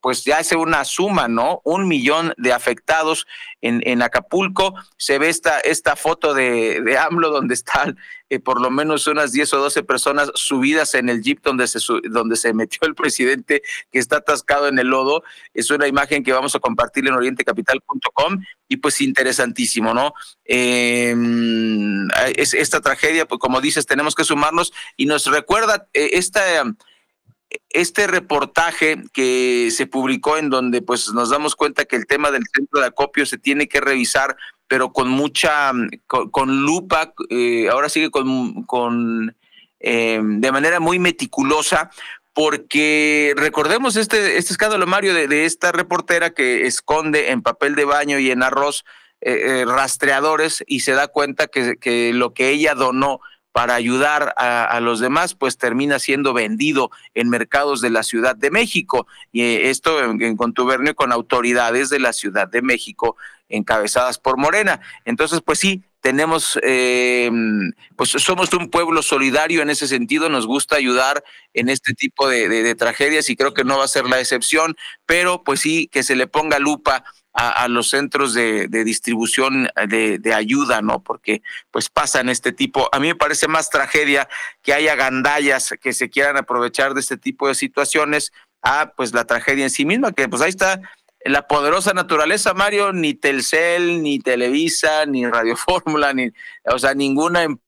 [0.00, 1.62] pues ya hace una suma, ¿no?
[1.64, 3.26] Un millón de afectados
[3.62, 4.74] en, en Acapulco.
[4.98, 7.98] Se ve esta, esta foto de, de AMLO donde están
[8.30, 11.78] eh, por lo menos unas 10 o 12 personas subidas en el jeep donde se,
[12.10, 15.22] donde se metió el presidente que está atascado en el lodo.
[15.54, 20.12] Es una imagen que vamos a compartir en orientecapital.com y pues interesantísimo, ¿no?
[20.48, 26.42] Em, es, esta tragedia, pues como dices, tenemos que sumarnos y nos recuerda eh, esta
[27.70, 32.44] este reportaje que se publicó en donde pues nos damos cuenta que el tema del
[32.54, 34.36] centro de acopio se tiene que revisar
[34.68, 35.72] pero con mucha,
[36.06, 39.34] con, lupa, eh, ahora sigue con, con
[39.80, 41.90] eh, de manera muy meticulosa,
[42.34, 48.18] porque recordemos este, este escándalo, Mario, de, esta reportera que esconde en papel de baño
[48.18, 48.84] y en arroz
[49.20, 53.20] eh, rastreadores y se da cuenta que, que lo que ella donó
[53.58, 58.52] para ayudar a, los demás, pues termina siendo vendido en mercados de la Ciudad de
[58.52, 59.08] México.
[59.32, 63.16] Y esto en contubernio con autoridades de la Ciudad de México
[63.48, 64.80] encabezadas por Morena.
[65.04, 67.30] Entonces, pues sí, tenemos, eh,
[67.96, 72.74] pues somos un pueblo solidario en ese sentido, nos gusta ayudar en este tipo de,
[72.76, 74.76] tragedias y creo que no va a ser la excepción,
[75.06, 77.02] pero pues sí, que se le ponga lupa
[77.40, 81.04] a, los centros de, distribución de, ayuda, ¿no?
[81.04, 84.28] Porque pues pasan este tipo, a mí me parece más tragedia
[84.60, 89.24] que haya gandallas que se quieran aprovechar de este tipo de situaciones a pues la
[89.24, 90.80] tragedia en sí misma, que pues ahí está
[91.24, 96.30] la poderosa naturaleza, Mario, ni Telcel, ni Televisa, ni Radio Fórmula, ni,
[96.64, 97.67] o sea, ninguna empresa,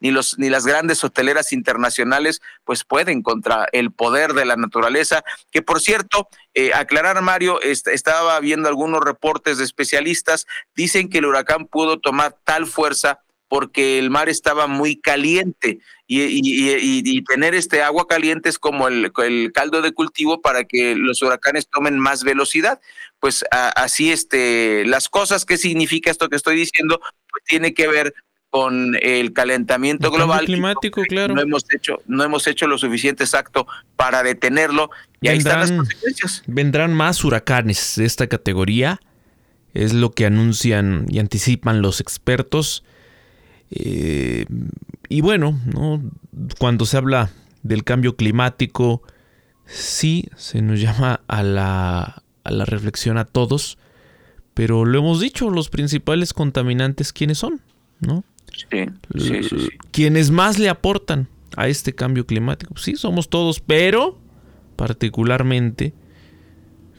[0.00, 5.22] ni los, ni las grandes hoteleras internacionales, pues pueden contra el poder de la naturaleza.
[5.50, 11.26] Que por cierto, eh, aclarar, Mario, estaba viendo algunos reportes de especialistas, dicen que el
[11.26, 18.06] huracán pudo tomar tal fuerza porque el mar estaba muy caliente y, tener este agua
[18.06, 19.12] caliente es como el,
[19.52, 22.80] caldo de cultivo para que los huracanes tomen más velocidad.
[23.20, 27.00] Pues así este, las cosas, ¿qué significa esto que estoy diciendo?
[27.00, 28.14] Pues tiene que ver
[28.56, 31.34] con el calentamiento global climático, claro.
[31.34, 33.66] No hemos hecho, no hemos hecho lo suficiente exacto
[33.96, 34.88] para detenerlo
[35.20, 36.42] y ahí están las consecuencias.
[36.46, 38.98] Vendrán más huracanes de esta categoría,
[39.74, 42.82] es lo que anuncian y anticipan los expertos.
[43.70, 44.46] Eh,
[45.10, 46.02] y bueno, ¿no?
[46.58, 47.28] cuando se habla
[47.62, 49.02] del cambio climático,
[49.66, 53.76] sí se nos llama a la, a la reflexión a todos,
[54.54, 57.60] pero lo hemos dicho, los principales contaminantes, ¿quiénes son?
[58.00, 58.24] ¿No?
[58.52, 58.86] Sí,
[59.18, 64.18] sí, sí, Quienes más le aportan a este cambio climático, sí, somos todos, pero
[64.76, 65.94] particularmente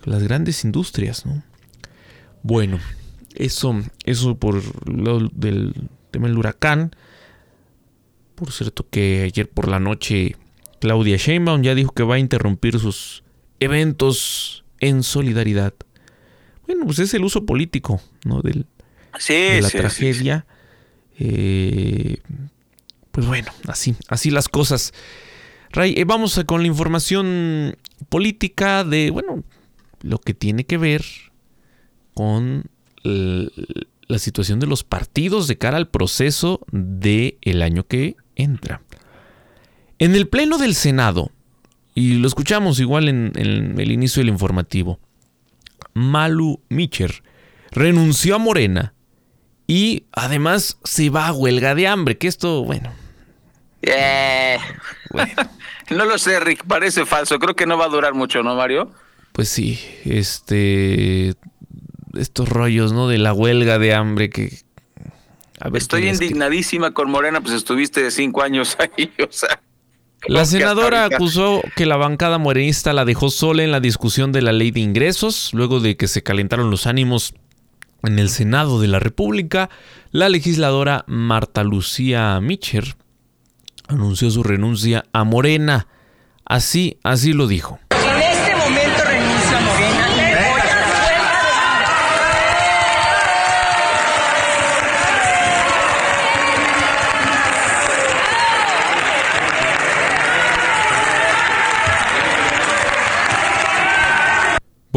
[0.03, 1.43] las grandes industrias, ¿no?
[2.43, 2.79] Bueno,
[3.35, 5.73] eso, eso por lo del
[6.11, 6.95] tema del huracán.
[8.35, 10.35] Por cierto que ayer por la noche
[10.79, 13.23] Claudia Sheinbaum ya dijo que va a interrumpir sus
[13.59, 15.73] eventos en solidaridad.
[16.65, 18.41] Bueno, pues es el uso político, ¿no?
[18.41, 18.65] Del,
[19.27, 20.45] de la tragedia.
[21.19, 22.17] Eh,
[23.11, 24.93] pues bueno, así, así las cosas.
[25.71, 27.77] Ray, eh, vamos con la información
[28.09, 29.43] política de, bueno,
[30.01, 31.03] lo que tiene que ver
[32.13, 32.69] con
[33.03, 38.81] la situación de los partidos de cara al proceso del el año que entra.
[39.97, 41.31] En el Pleno del Senado,
[41.95, 44.99] y lo escuchamos igual en, el inicio del informativo,
[45.93, 47.23] Malu Micher
[47.71, 48.93] renunció a Morena
[49.67, 52.91] y además se va a huelga de hambre, que esto, bueno.
[53.81, 54.57] Eh.
[55.11, 55.33] bueno.
[55.89, 57.37] no lo sé, Rick, parece falso.
[57.37, 58.91] Creo que no va a durar mucho, ¿no, Mario?
[59.33, 61.35] Pues sí, este
[62.17, 63.07] estos rollos, ¿no?
[63.07, 64.59] De la huelga de hambre que...
[65.73, 69.61] Estoy indignadísima con Morena, pues estuviste cinco años ahí, o sea...
[70.27, 74.51] La senadora acusó que la bancada morenista la dejó sola en la discusión de la
[74.51, 77.35] ley de ingresos, luego de que se calentaron los ánimos
[78.03, 79.69] en el Senado de la República.
[80.11, 82.95] La legisladora Marta Lucía Micher
[83.87, 85.87] anunció su renuncia a Morena.
[86.45, 87.79] Así, así lo dijo.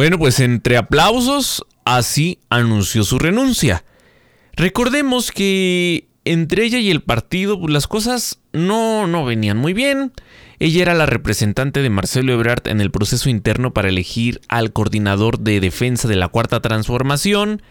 [0.00, 3.84] Bueno, pues entre aplausos, así anunció su renuncia.
[4.54, 10.12] Recordemos que entre ella y el partido pues, las cosas no, no venían muy bien.
[10.58, 15.40] Ella era la representante de Marcelo Ebrard en el proceso interno para elegir al coordinador
[15.40, 17.62] de defensa de la Cuarta Transformación.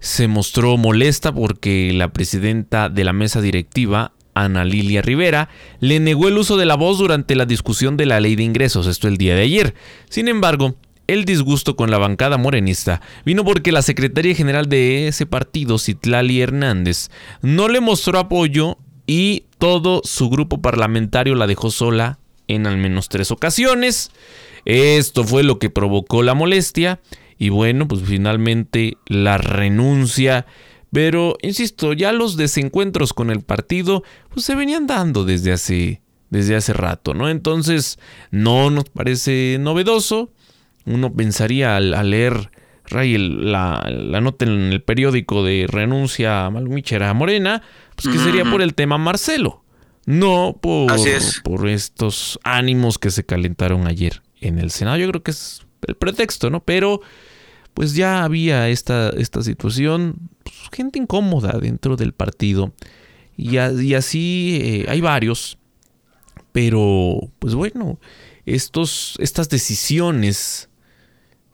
[0.00, 5.48] Se mostró molesta porque la presidenta de la mesa directiva, Ana Lilia Rivera,
[5.80, 8.86] le negó el uso de la voz durante la discusión de la ley de ingresos,
[8.86, 9.74] esto el día de ayer.
[10.08, 10.76] Sin embargo,
[11.08, 16.40] el disgusto con la bancada morenista vino porque la secretaria general de ese partido, Citlali
[16.40, 17.10] Hernández,
[17.42, 23.08] no le mostró apoyo y todo su grupo parlamentario la dejó sola en al menos
[23.08, 24.10] tres ocasiones.
[24.64, 27.00] Esto fue lo que provocó la molestia
[27.38, 30.46] y bueno, pues finalmente la renuncia.
[30.92, 36.56] Pero, insisto, ya los desencuentros con el partido pues se venían dando desde hace, desde
[36.56, 37.28] hace rato, ¿no?
[37.30, 37.98] Entonces,
[38.30, 40.32] no nos parece novedoso.
[40.88, 42.50] Uno pensaría al, leer
[42.86, 43.82] Ray, la,
[44.20, 47.62] nota en el periódico de renuncia a Malmichera Morena,
[47.94, 49.64] pues que sería por el tema Marcelo,
[50.06, 50.92] no por,
[51.44, 54.96] por estos ánimos que se calentaron ayer en el Senado.
[54.96, 56.60] Yo creo que es el pretexto, ¿no?
[56.60, 57.00] Pero
[57.78, 62.72] pues ya había esta, esta situación, pues, gente incómoda dentro del partido.
[63.36, 65.58] Y, así eh, hay varios.
[66.50, 68.00] Pero, pues bueno,
[68.46, 70.67] estos, estas decisiones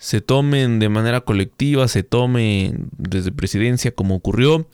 [0.05, 4.69] se tomen de manera colectiva, se tomen desde presidencia como ocurrió,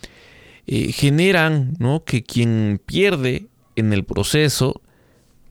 [0.66, 2.02] eh, generan ¿no?
[2.02, 4.82] que quien pierde en el proceso,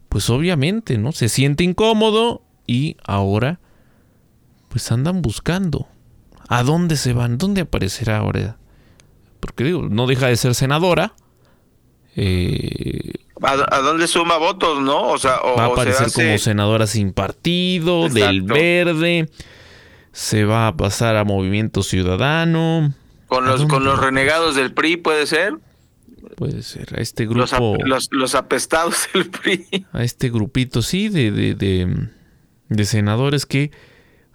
[0.10, 3.62] pues obviamente no se siente incómodo y ahora
[4.68, 5.88] pues andan buscando
[6.50, 8.58] a dónde se van, dónde aparecerá ahora,
[9.40, 11.14] porque digo, no deja de ser senadora.
[12.18, 15.04] Eh, ¿A, dónde suma votos, no?
[15.04, 19.30] O sea, va a aparecer como senadora sin partido, del verde
[20.12, 22.94] se va a pasar a Movimiento Ciudadano.
[23.28, 25.54] Con los, con los renegados del PRI, ¿puede ser?
[26.36, 27.78] Puede ser, a este grupo.
[27.86, 29.86] Los, apestados del PRI.
[29.94, 32.08] A este grupito, sí, de, de,
[32.70, 33.72] de, senadores que,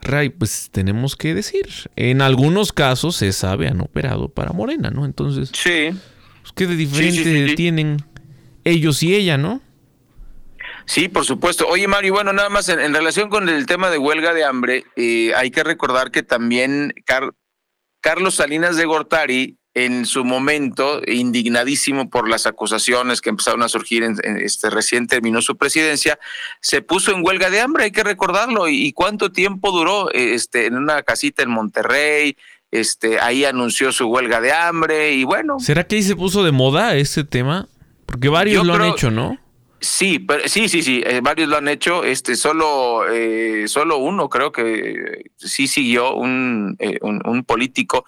[0.00, 1.66] Ray, pues tenemos que decir.
[1.96, 5.04] En algunos casos se sabe han operado para Morena, ¿no?
[5.04, 5.50] Entonces.
[5.52, 5.90] Sí.
[6.42, 8.04] Pues, ¿Qué de diferente tienen
[8.64, 9.60] ellos y ella, no?
[10.86, 11.66] Sí, por supuesto.
[11.68, 15.32] Oye, Mario, bueno, nada más en, relación con el tema de huelga de hambre, eh,
[15.34, 16.92] hay que recordar que también
[18.00, 24.04] Carlos Salinas de Gortari, en su momento, indignadísimo por las acusaciones que empezaron a surgir,
[24.04, 26.18] en, este recién terminó su presidencia,
[26.60, 28.68] se puso en huelga de hambre, hay que recordarlo.
[28.68, 30.12] ¿Y, cuánto tiempo duró?
[30.12, 32.36] Este, en una casita en Monterrey,
[32.70, 35.58] este, ahí anunció su huelga de hambre y bueno.
[35.58, 37.68] ¿Será que ahí se puso de moda ese tema?
[38.06, 39.38] Porque varios lo han hecho, ¿no?
[39.84, 42.04] Sí, pero, sí, sí, sí, eh, varios lo han hecho.
[42.04, 48.06] Este, solo, eh, solo uno creo que sí siguió un, eh, un, político,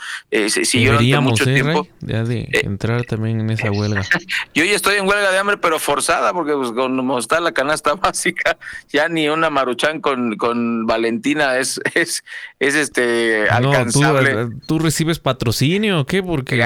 [0.49, 1.87] siguió durante mucho tiempo.
[2.01, 4.03] Ya de entrar también en esa huelga.
[4.55, 7.95] Yo ya estoy en huelga de hambre, pero forzada, porque pues, como está la canasta
[7.97, 8.57] básica,
[8.89, 12.25] ya ni una maruchan con, con Valentina es, es,
[12.59, 14.33] es este alcanzable.
[14.33, 16.23] No, tú, recibes patrocinio o qué?
[16.23, 16.65] Porque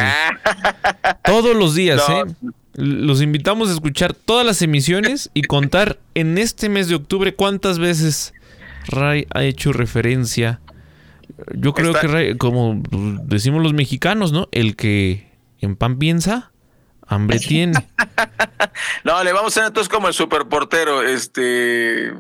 [1.25, 2.23] todos los días, ¿eh?
[2.81, 7.78] Los invitamos a escuchar todas las emisiones y contar en este mes de octubre cuántas
[7.78, 8.33] veces
[8.87, 10.61] Ray ha hecho referencia.
[11.55, 12.81] Yo creo que Ray, como
[13.24, 14.49] decimos los mexicanos, ¿no?
[14.51, 16.53] El que en pan piensa,
[17.07, 17.87] hambre tiene.
[19.05, 22.12] no, le vamos a hacer entonces como el superportero, este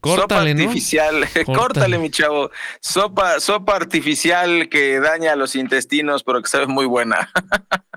[0.00, 1.98] córtale, sopa artificial, córtale.
[1.98, 2.50] mi chavo.
[2.80, 7.30] Sopa, sopa artificial que daña los intestinos, pero que sabe muy buena.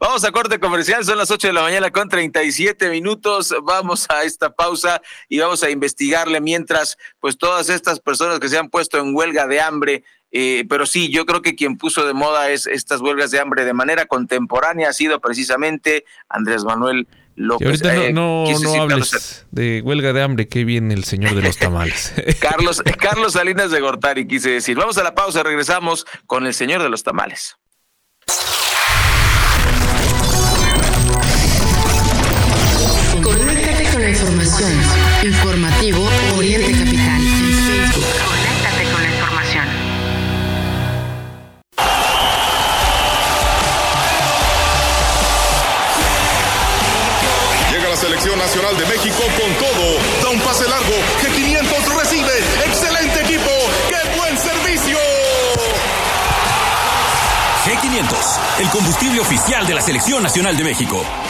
[0.00, 3.54] Vamos a corte comercial, son las 8 de la mañana con 37 minutos.
[3.62, 8.58] Vamos a esta pausa y vamos a investigarle mientras, pues todas estas personas que se
[8.58, 12.14] han puesto en huelga de hambre, eh, pero sí, yo creo que quien puso de
[12.14, 17.82] moda es estas huelgas de hambre de manera contemporánea ha sido precisamente Andrés Manuel López.
[17.82, 21.42] Y ahorita no, eh, no, hables de huelga de hambre, que viene el señor de
[21.42, 22.14] los tamales.
[22.40, 24.76] Carlos, Carlos Salinas de Gortari, quise decir.
[24.76, 27.56] Vamos a la pausa, regresamos con el señor de los tamales.
[58.60, 61.29] El combustible oficial de la selección nacional de México.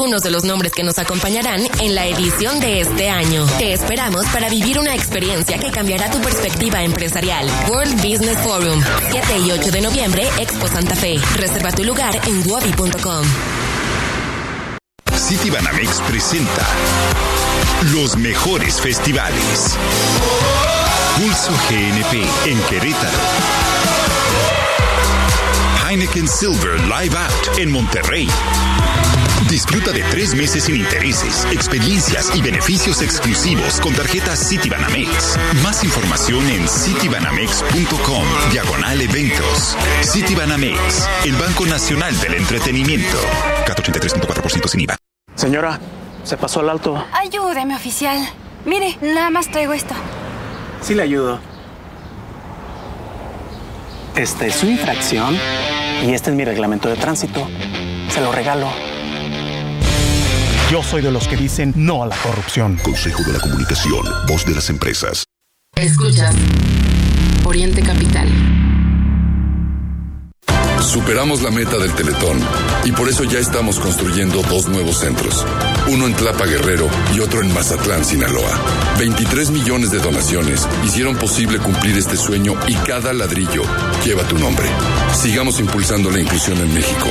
[0.00, 3.44] algunos de los nombres que nos acompañarán en la edición de este año.
[3.58, 7.46] Te esperamos para vivir una experiencia que cambiará tu perspectiva empresarial.
[7.68, 11.18] World Business Forum, 7 y 8 de noviembre, Expo Santa Fe.
[11.36, 13.26] Reserva tu lugar en wobi.com.
[15.18, 16.66] City Banamex presenta
[17.92, 19.76] los mejores festivales.
[21.18, 23.18] Pulso GNP en Querétaro.
[25.86, 28.28] Heineken Silver Live Out en Monterrey.
[29.50, 35.36] Disfruta de tres meses sin intereses, experiencias y beneficios exclusivos con tarjetas Citibanamex.
[35.64, 39.76] Más información en citibanamex.com, diagonal eventos.
[40.04, 43.18] Citibanamex, el Banco Nacional del Entretenimiento.
[43.66, 44.96] CAT 83.4% sin IVA.
[45.34, 45.80] Señora,
[46.22, 47.04] se pasó al alto.
[47.12, 48.20] Ayúdeme, oficial.
[48.64, 49.94] Mire, nada más traigo esto.
[50.80, 51.40] Sí le ayudo.
[54.14, 55.36] Esta es su infracción
[56.06, 57.48] y este es mi reglamento de tránsito.
[58.10, 58.89] Se lo regalo.
[60.70, 62.78] Yo soy de los que dicen no a la corrupción.
[62.84, 65.24] Consejo de la Comunicación, voz de las empresas.
[65.74, 66.32] Escuchas
[67.44, 68.28] Oriente Capital.
[70.80, 72.38] Superamos la meta del Teletón
[72.84, 75.44] y por eso ya estamos construyendo dos nuevos centros.
[75.88, 78.56] Uno en Tlapa Guerrero y otro en Mazatlán, Sinaloa.
[78.96, 83.62] 23 millones de donaciones hicieron posible cumplir este sueño y cada ladrillo
[84.04, 84.68] lleva tu nombre.
[85.20, 87.08] Sigamos impulsando la inclusión en México.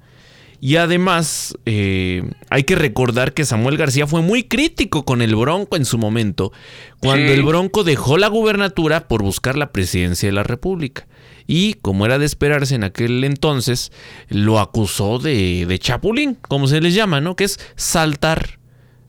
[0.64, 5.76] Y además, eh, hay que recordar que Samuel García fue muy crítico con el Bronco
[5.76, 6.52] en su momento,
[7.00, 7.32] cuando Sí.
[7.32, 11.08] el Bronco dejó la gubernatura por buscar la presidencia de la República.
[11.48, 13.90] Y como era de esperarse en aquel entonces,
[14.28, 17.34] lo acusó de, de chapulín, como se les llama, ¿no?
[17.34, 18.60] Que es saltar.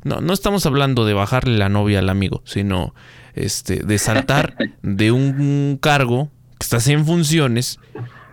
[0.03, 2.95] No, no estamos hablando de bajarle la novia al amigo, sino
[3.35, 7.77] este, de saltar de un cargo que estás en funciones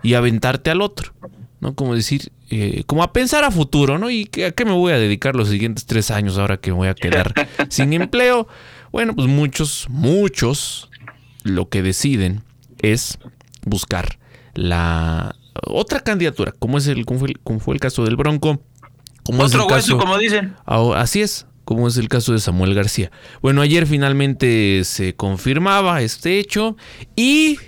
[0.01, 1.13] y aventarte al otro.
[1.59, 1.75] ¿no?
[1.75, 4.09] Como decir, eh, como a pensar a futuro, ¿no?
[4.09, 6.87] ¿Y a qué me voy a dedicar los siguientes tres años ahora que me voy
[6.89, 7.33] a quedar
[7.69, 8.45] sin empleo?
[8.91, 10.89] Bueno, pues muchos, muchos
[11.43, 12.43] lo que deciden
[12.79, 13.19] es
[13.65, 14.19] buscar
[14.53, 18.61] la otra candidatura, como es el, como fue el, como fue el caso del Bronco,
[19.23, 20.55] como es Otro el hueso, caso, como dicen.
[20.65, 23.11] Así es, como es el caso de Samuel García.
[23.41, 26.75] Bueno, ayer finalmente se confirmaba este hecho
[27.15, 27.59] y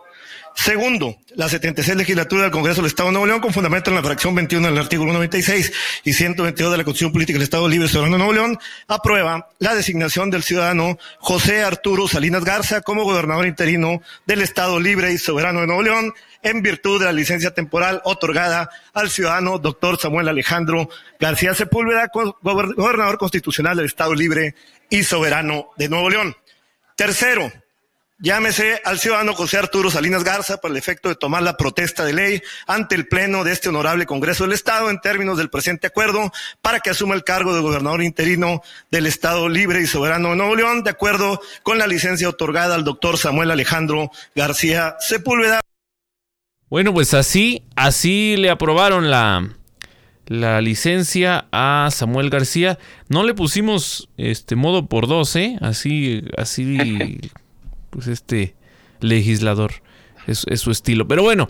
[0.57, 4.03] Segundo, la 76 legislatura del Congreso del Estado de Nuevo León, con fundamento en la
[4.03, 7.91] fracción 21 del artículo 96 y 122 de la Constitución Política del Estado Libre y
[7.91, 13.47] Soberano de Nuevo León, aprueba la designación del ciudadano José Arturo Salinas Garza como gobernador
[13.47, 18.01] interino del Estado Libre y Soberano de Nuevo León, en virtud de la licencia temporal
[18.05, 20.89] otorgada al ciudadano doctor Samuel Alejandro
[21.21, 22.11] García Sepúlveda,
[22.43, 24.55] gobernador constitucional del Estado Libre
[24.89, 26.35] y Soberano de Nuevo León.
[26.97, 27.53] Tercero,
[28.19, 32.14] Llámese al ciudadano José Arturo Salinas Garza por el efecto de tomar la protesta de
[32.14, 36.33] ley ante el Pleno de este honorable Congreso del Estado en términos del presente acuerdo
[36.62, 40.57] para que asuma el cargo de gobernador interino del Estado libre y soberano de Nuevo
[40.57, 45.61] León, de acuerdo con la licencia otorgada al doctor Samuel Alejandro García Sepúlveda.
[46.71, 49.47] Bueno, pues así, así le aprobaron la,
[50.25, 52.79] la licencia a Samuel García.
[53.11, 55.59] No le pusimos este modo por dos, ¿eh?
[55.61, 57.21] Así, así
[57.97, 58.55] pues este
[59.01, 59.73] legislador.
[60.27, 61.09] Es, su estilo.
[61.09, 61.49] Pero bueno,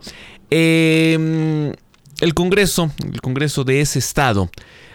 [0.50, 1.72] em,
[2.20, 4.48] el Congreso, el Congreso de ese estado,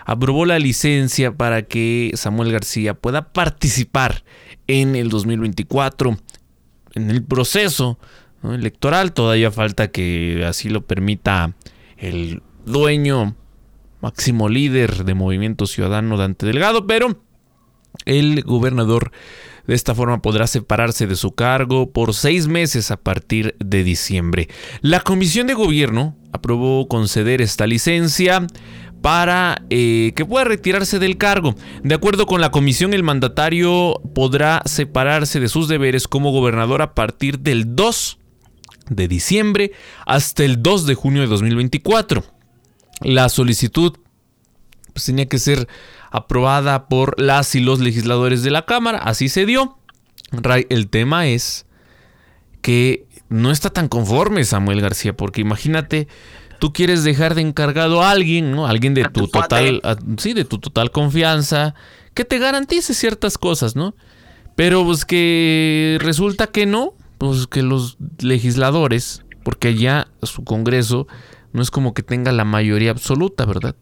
[0.05, 4.23] aprobó la licencia para que Samuel García pueda participar
[4.67, 6.17] en el 2024,
[6.93, 7.99] en el proceso
[8.43, 9.11] electoral.
[9.11, 11.53] Todavía falta que así lo permita
[11.97, 13.35] el dueño,
[13.99, 17.19] máximo líder de Movimiento Ciudadano, Dante Delgado, pero
[18.05, 19.11] el gobernador
[19.67, 24.49] de esta forma podrá separarse de su cargo por seis meses a partir de diciembre.
[24.81, 28.45] La Comisión de Gobierno aprobó conceder esta licencia
[29.01, 31.55] para eh, que pueda retirarse del cargo.
[31.83, 36.93] De acuerdo con la comisión, el mandatario podrá separarse de sus deberes como gobernador a
[36.93, 38.19] partir del 2
[38.89, 39.71] de diciembre
[40.05, 42.23] hasta el 2 de junio de 2024.
[43.01, 43.97] La solicitud
[44.93, 45.67] pues, tenía que ser
[46.11, 48.99] aprobada por las y los legisladores de la Cámara.
[48.99, 49.77] Así se dio.
[50.69, 51.65] El tema es
[52.61, 56.07] que no está tan conforme Samuel García, porque imagínate,
[56.59, 58.67] tú quieres dejar de encargado a alguien, ¿no?
[58.67, 59.81] Alguien de tu, total,
[60.17, 61.73] sí, de tu total confianza,
[62.13, 63.95] que te garantice ciertas cosas, ¿no?
[64.55, 71.07] Pero pues que resulta que no, pues que los legisladores, porque ya su Congreso
[71.53, 73.75] no es como que tenga la mayoría absoluta, ¿verdad?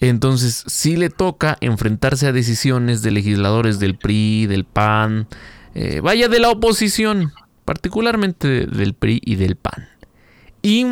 [0.00, 5.26] Entonces sí le toca enfrentarse a decisiones de legisladores del PRI, del PAN,
[5.74, 7.32] eh, vaya de la oposición,
[7.64, 9.88] particularmente del PRI y del PAN.
[10.62, 10.86] Y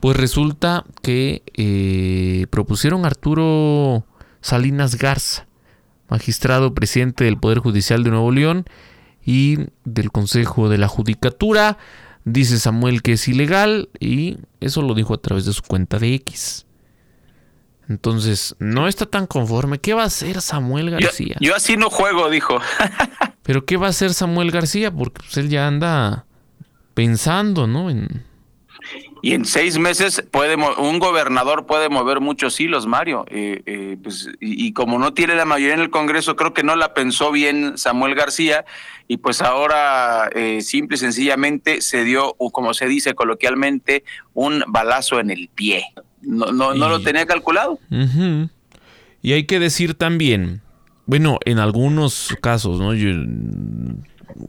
[0.00, 4.04] pues resulta que eh, propusieron a Arturo
[4.40, 5.46] Salinas Garza,
[6.08, 8.64] magistrado presidente del Poder Judicial de Nuevo León
[9.24, 11.78] y del Consejo de la Judicatura.
[12.26, 16.14] Dice Samuel que es ilegal y eso lo dijo a través de su cuenta de
[16.14, 16.66] X.
[17.88, 19.78] Entonces, no está tan conforme.
[19.78, 21.36] ¿Qué va a hacer Samuel García?
[21.40, 22.60] Yo, así no juego, dijo.
[23.42, 24.90] Pero ¿qué va a hacer Samuel García?
[24.90, 26.26] Porque pues, él ya anda
[26.94, 27.90] pensando, ¿no?
[27.90, 28.24] En...
[29.22, 33.24] Y en seis meses puede un gobernador puede mover muchos hilos, Mario.
[33.30, 36.76] Eh, eh, pues, y, como no tiene la mayoría en el Congreso, creo que no
[36.76, 38.66] la pensó bien Samuel García.
[39.08, 44.04] Y pues ahora eh, simple y sencillamente se dio, como se dice coloquialmente,
[44.34, 45.86] un balazo en el pie.
[46.26, 47.78] No, no, no lo tenía calculado.
[49.22, 50.62] Y hay que decir también,
[51.06, 52.92] bueno, en algunos casos, ¿no?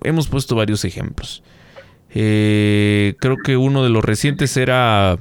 [0.03, 1.43] hemos puesto varios ejemplos.
[2.09, 5.17] Eh, creo que uno de los recientes era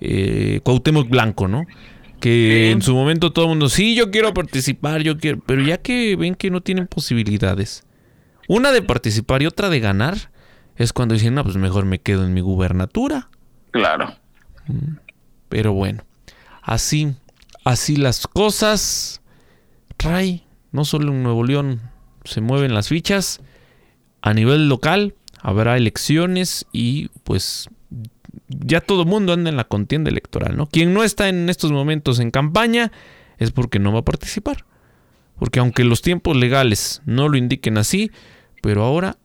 [0.00, 1.66] eh, Cuauhtémoc Blanco, ¿no?
[2.20, 5.78] Que en su momento todo el mundo, sí, yo quiero participar, yo quiero, pero ya
[5.78, 7.84] que ven que no tienen posibilidades,
[8.48, 10.16] una de participar y otra de ganar,
[10.76, 13.28] es cuando dicen, no, pues mejor me quedo en mi gubernatura.
[13.72, 14.14] Claro.
[14.66, 15.03] Mm.
[15.54, 16.02] Pero bueno,
[16.62, 17.14] así,
[17.64, 19.22] así las cosas.
[20.00, 20.42] Ray,
[20.72, 21.80] no solo en Nuevo León
[22.24, 23.40] se mueven las fichas,
[24.20, 27.68] a nivel local habrá elecciones y pues
[28.48, 30.66] ya todo mundo anda en la contienda electoral, ¿no?
[30.66, 32.90] Quien no está en estos momentos en campaña
[33.38, 34.64] es porque no va a participar.
[35.38, 38.10] Porque aunque los tiempos legales no lo indiquen así,
[38.60, 39.18] pero ahora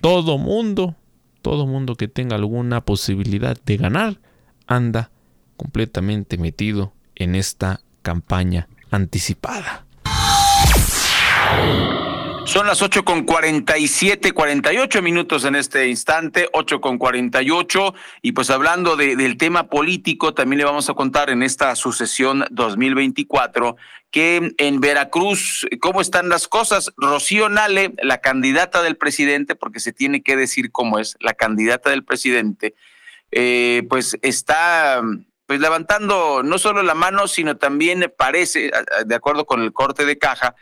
[0.00, 0.94] todo mundo,
[1.42, 4.20] todo mundo que tenga alguna posibilidad de ganar,
[4.68, 5.10] anda
[5.56, 9.84] completamente metido en esta campaña anticipada.
[12.46, 17.92] Son las 8 con 47, 48 minutos en este instante, 8 con 48.
[18.22, 22.46] Y pues hablando de, del tema político, también le vamos a contar en esta sucesión
[22.50, 23.76] 2024
[24.12, 26.92] que en Veracruz, ¿cómo están las cosas?
[26.96, 31.90] Rocío Nale, la candidata del presidente, porque se tiene que decir cómo es, la candidata
[31.90, 32.74] del presidente,
[33.32, 35.02] eh, pues está
[35.46, 38.70] pues levantando no solo la mano, sino también parece,
[39.04, 40.54] de acuerdo con el corte de caja,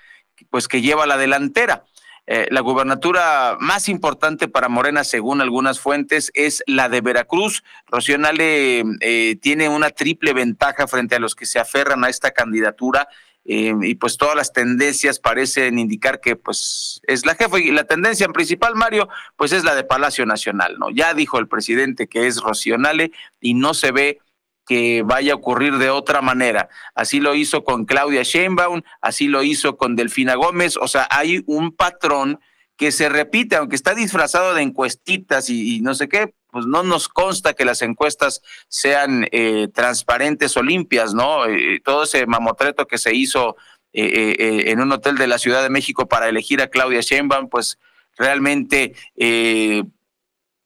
[0.50, 1.84] pues que lleva la delantera.
[2.26, 7.62] eh, la gubernatura más importante para Morena, según algunas fuentes, es la de Veracruz.
[7.86, 13.08] Rocío eh, tiene una triple ventaja frente a los que se aferran a esta candidatura.
[13.46, 17.84] Eh, y pues todas las tendencias parecen indicar que pues es la jefa y la
[17.84, 20.88] tendencia principal, Mario, pues es la de Palacio Nacional, ¿no?
[20.88, 23.12] Ya dijo el presidente que es Rocionale
[23.42, 24.18] y no se ve
[24.66, 26.68] que vaya a ocurrir de otra manera.
[26.94, 31.42] Así lo hizo con Claudia Sheinbaum, así lo hizo con Delfina Gómez, o sea, hay
[31.46, 32.40] un patrón
[32.76, 37.08] que se repite, aunque está disfrazado de encuestitas y, no sé qué, pues no nos
[37.08, 41.46] consta que las encuestas sean eh, transparentes o limpias, ¿no?
[41.46, 43.56] Eh, todo ese mamotreto que se hizo
[43.92, 47.78] eh, en un hotel de la Ciudad de México para elegir a Claudia Sheinbaum, pues
[48.16, 48.94] realmente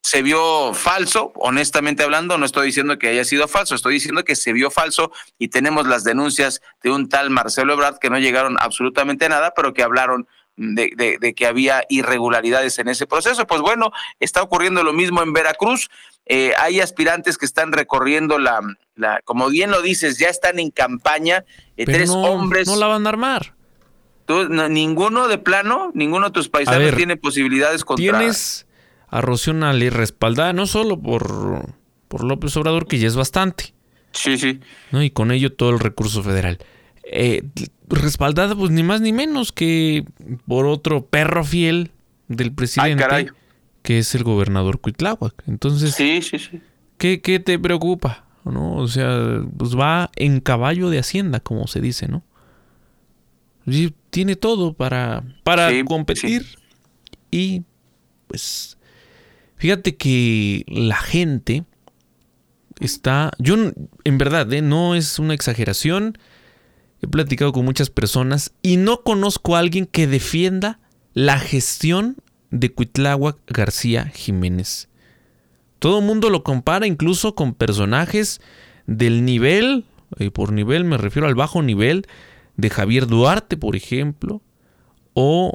[0.03, 4.37] se vio falso, honestamente hablando, no estoy diciendo que haya sido falso, estoy diciendo que
[4.37, 8.57] se vio falso y tenemos las denuncias de un tal Marcelo Ebrard que no llegaron
[8.61, 10.27] absolutamente a nada, pero que hablaron
[10.59, 13.47] de, de, que había irregularidades en ese proceso.
[13.47, 15.89] Pues bueno, está ocurriendo lo mismo en Veracruz.
[16.27, 18.61] Eh, hay aspirantes que están recorriendo la,
[18.97, 21.45] la, como bien lo dices, ya están en campaña.
[21.77, 22.67] Eh, tres hombres.
[22.67, 23.55] No la van a armar.
[24.27, 28.19] Tú, ninguno de plano, ninguno de tus paisanos tiene posibilidades contra.
[28.19, 28.67] Tienes
[29.11, 31.75] a Rocío Nale respaldada no solo por,
[32.09, 33.75] por López Obrador, que ya es bastante.
[34.13, 34.61] Sí, sí.
[34.91, 35.03] ¿no?
[35.03, 36.59] Y con ello todo el recurso federal.
[37.05, 37.43] Eh,
[37.89, 40.05] respaldada, pues ni más ni menos que
[40.47, 41.91] por otro perro fiel
[42.29, 43.33] del presidente,
[43.83, 45.43] que es el gobernador Cuitláhuac.
[45.47, 46.61] Entonces, sí, sí, sí.
[46.99, 48.27] ¿qué, ¿qué, te preocupa?
[48.45, 48.77] ¿No?
[48.77, 52.23] O sea, pues va en caballo de hacienda, como se dice, ¿no?
[53.67, 56.47] Y tiene todo para, para competir
[57.31, 57.63] y
[58.27, 58.78] pues
[59.59, 61.65] Fíjate que la gente
[62.81, 63.57] está, yo
[64.05, 64.63] en verdad, ¿eh?
[64.63, 66.17] no es una exageración,
[67.03, 70.79] he platicado con muchas personas y no conozco a alguien que defienda
[71.13, 72.17] la gestión
[72.51, 74.89] de Cuitláhuac García Jiménez.
[75.81, 78.41] Todo el mundo lo compara incluso con personajes
[78.87, 79.85] del nivel,
[80.19, 82.07] y por nivel me refiero al bajo nivel,
[82.57, 84.41] de Javier Duarte, por ejemplo,
[85.15, 85.53] o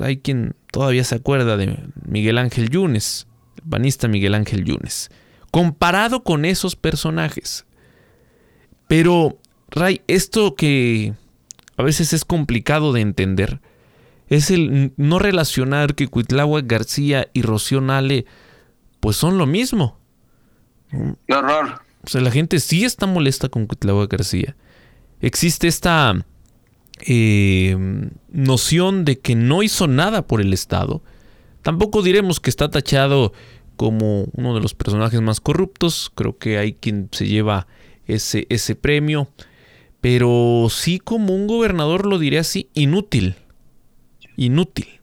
[0.00, 3.26] hay quien todavía se acuerda de Miguel Ángel Yunes,
[3.56, 5.10] el panista Miguel Ángel Yunes,
[5.50, 7.66] comparado con esos personajes.
[8.88, 9.38] Pero,
[9.70, 11.14] Ray, esto que
[11.76, 13.60] a veces es complicado de entender
[14.28, 18.26] es el no relacionar que Cuitláhuac García y Rocío Nale
[19.00, 19.98] pues son lo mismo.
[20.90, 21.82] Qué horror.
[22.02, 24.56] O sea, la gente sí está molesta con Cuitláhuac García.
[25.20, 26.24] Existe esta
[27.06, 27.76] eh,
[28.30, 31.02] noción de que no hizo nada por el Estado.
[31.62, 33.32] Tampoco diremos que está tachado
[33.76, 36.10] como uno de los personajes más corruptos.
[36.14, 37.66] Creo que hay quien se lleva
[38.06, 39.28] ese, ese premio.
[40.00, 43.36] Pero sí como un gobernador, lo diré así, inútil.
[44.36, 45.00] Inútil.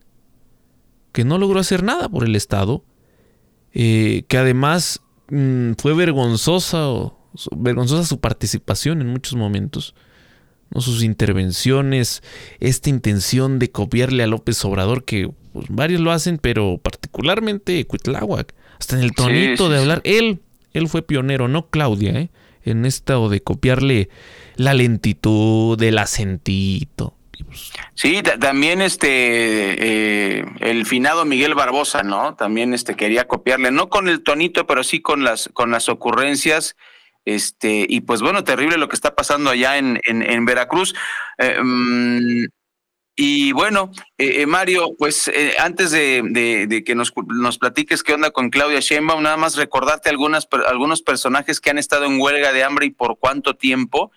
[1.12, 2.84] Que no logró hacer nada por el Estado.
[3.74, 6.88] Eh, que además mm, fue vergonzosa,
[7.56, 9.96] vergonzosa su participación en muchos momentos
[10.80, 12.24] sus intervenciones,
[12.60, 18.54] esta intención de copiarle a López Obrador, que pues, varios lo hacen, pero particularmente Cuitláhuac,
[18.80, 20.40] hasta en el tonito de hablar, él,
[20.74, 22.30] él fue pionero, no Claudia, ¿eh?
[22.64, 24.10] en esto de copiarle
[24.56, 27.16] la lentitud, el acentito.
[27.46, 29.08] Pues, sí, también este
[30.40, 32.36] eh, el finado Miguel Barbosa, ¿no?
[32.36, 36.76] También este quería copiarle, no con el tonito, pero sí con las con las ocurrencias
[37.26, 40.96] este, y pues bueno, terrible lo que está pasando allá en, en, Veracruz.
[41.38, 42.46] Eh, mm,
[43.16, 48.50] y bueno, eh, eh, Mario, pues antes de, que nos, nos, platiques qué onda con
[48.50, 52.88] Claudia Sheinbaum, nada más recordarte algunas, algunos personajes que han estado en huelga de hambre
[52.88, 54.12] y por cuánto tiempo,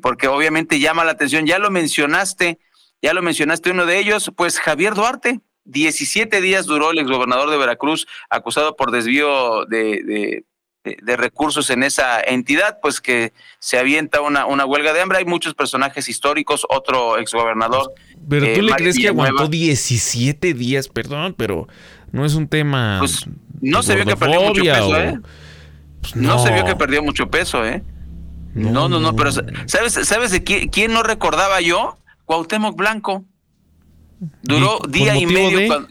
[0.00, 1.46] porque obviamente llama la atención.
[1.46, 2.58] Ya lo mencionaste,
[3.02, 5.40] ya lo mencionaste uno de ellos, pues Javier Duarte.
[5.64, 10.44] 17 días duró el exgobernador de Veracruz acusado por desvío de de,
[10.84, 15.18] recursos en esa entidad, pues que se avienta una, una huelga de hambre.
[15.18, 17.92] Hay muchos personajes históricos, otro exgobernador.
[18.28, 21.68] Pero tú eh, le crees que aguantó 17 días, perdón, pero
[22.10, 22.96] no es un tema.
[22.98, 23.26] Pues
[23.60, 25.20] no se vio que perdió mucho peso, ¿eh?
[26.00, 26.38] Pues no.
[26.38, 27.82] se vio que perdió mucho peso, ¿eh?
[28.54, 29.30] No, no, no, pero
[29.66, 31.98] ¿sabes, ¿sabes de quién, no recordaba yo?
[32.26, 33.24] Cuauhtémoc Blanco.
[34.42, 35.88] Duró día y medio cuando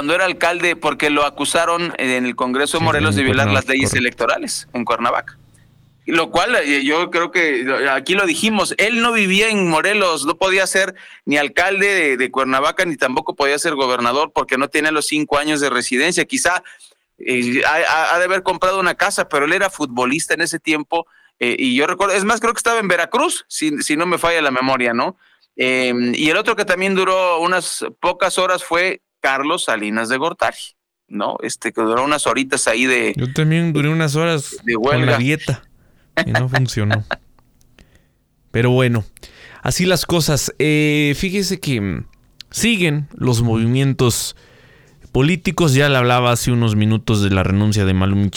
[0.00, 4.68] era alcalde porque lo acusaron en el Congreso de Morelos de violar las leyes electorales
[4.72, 5.38] en Cuernavaca.
[6.06, 10.36] Lo cual eh, yo creo que aquí lo dijimos, él no vivía en Morelos, no
[10.36, 15.06] podía ser ni alcalde de, Cuernavaca ni tampoco podía ser gobernador porque no tiene los
[15.06, 16.26] cinco años de residencia.
[16.26, 16.62] Quizá
[17.18, 21.06] eh, ha, de haber comprado una casa, pero él era futbolista en ese tiempo
[21.40, 24.18] eh, y yo recuerdo, es más, creo que estaba en Veracruz, si, si no me
[24.18, 25.16] falla la memoria, ¿no?
[25.56, 30.58] Em, y el otro que también duró unas pocas horas fue Carlos Salinas de Gortari,
[31.08, 31.38] ¿no?
[31.42, 33.14] Este que duró unas horitas ahí de.
[33.16, 35.62] Yo también duré unas horas de con la dieta
[36.26, 37.02] y no funcionó.
[38.50, 39.02] Pero bueno,
[39.62, 40.52] así las cosas.
[40.58, 42.02] Eh, fíjese que
[42.50, 44.36] siguen los movimientos
[45.14, 45.74] políticos.
[45.74, 48.28] Ya le hablaba hace unos minutos de la renuncia de Malu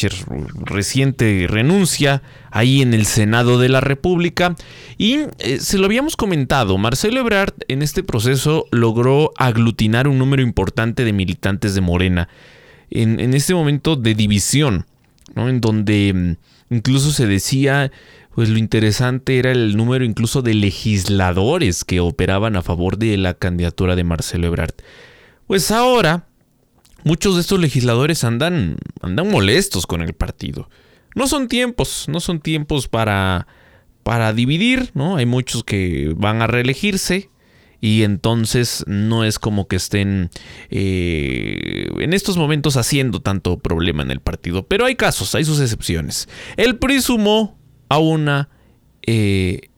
[0.63, 2.21] reciente renuncia
[2.51, 4.55] ahí en el Senado de la República.
[4.95, 10.43] Y eh, se lo habíamos comentado, Marcelo Ebrard en este proceso logró aglutinar un número
[10.43, 12.29] importante de militantes de Morena.
[12.91, 14.85] En, en este momento de división,
[15.33, 15.49] ¿no?
[15.49, 17.91] en donde mm, incluso se decía
[18.35, 23.33] pues lo interesante era el número incluso de legisladores que operaban a favor de la
[23.33, 24.75] candidatura de Marcelo Ebrard.
[25.47, 26.26] Pues ahora
[27.03, 30.69] muchos de estos legisladores andan, andan molestos con el partido.
[31.15, 33.47] No son tiempos, no son tiempos para,
[34.03, 35.17] para dividir, ¿no?
[35.17, 37.29] Hay muchos que van a reelegirse
[37.79, 40.29] y entonces no es como que estén
[40.69, 44.67] eh, en estos momentos haciendo tanto problema en el partido.
[44.67, 46.27] Pero hay casos, hay sus excepciones.
[46.55, 47.57] El PRI sumó
[47.89, 48.49] a una,
[49.03, 49.69] eh,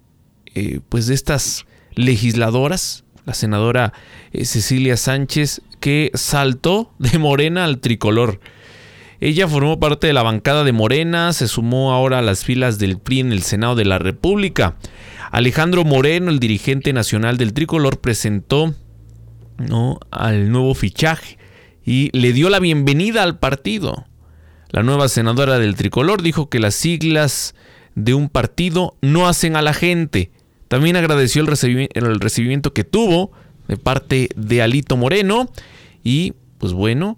[0.55, 3.93] eh, pues de estas legisladoras, la senadora
[4.34, 8.40] Cecilia Sánchez que saltó de Morena al tricolor.
[9.22, 13.00] Ella formó parte de la bancada de Morena, se sumó ahora a las filas del
[13.00, 14.78] PRI en el Senado de la República.
[15.32, 18.74] Alejandro Moreno, el dirigente nacional del tricolor, presentó
[19.58, 20.00] ¿no?
[20.10, 21.38] al nuevo fichaje
[21.86, 24.06] y le dio la bienvenida al partido.
[24.70, 27.56] La nueva senadora del tricolor dijo que las siglas
[27.96, 30.32] de un partido no hacen a la gente.
[30.68, 31.48] También agradeció el,
[32.20, 33.32] recibimiento que tuvo
[33.70, 35.49] de parte de Alito Moreno.
[36.03, 37.17] Y pues bueno,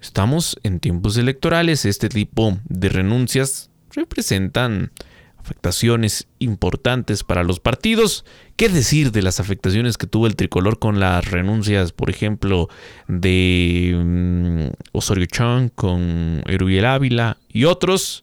[0.00, 1.84] estamos en tiempos electorales.
[1.84, 4.92] Este tipo de renuncias representan
[5.36, 8.24] afectaciones importantes para los partidos.
[8.56, 12.68] ¿Qué decir de las afectaciones que tuvo el tricolor con las renuncias, por ejemplo,
[13.08, 18.22] de mm, Osorio Chong, con Erubiel Ávila y otros?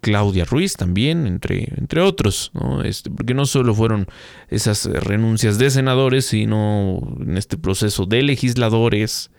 [0.00, 2.52] Claudia Ruiz también, entre, entre otros.
[2.84, 4.06] Este, porque no solo fueron
[4.48, 9.30] esas renuncias de senadores, sino en este proceso de legisladores,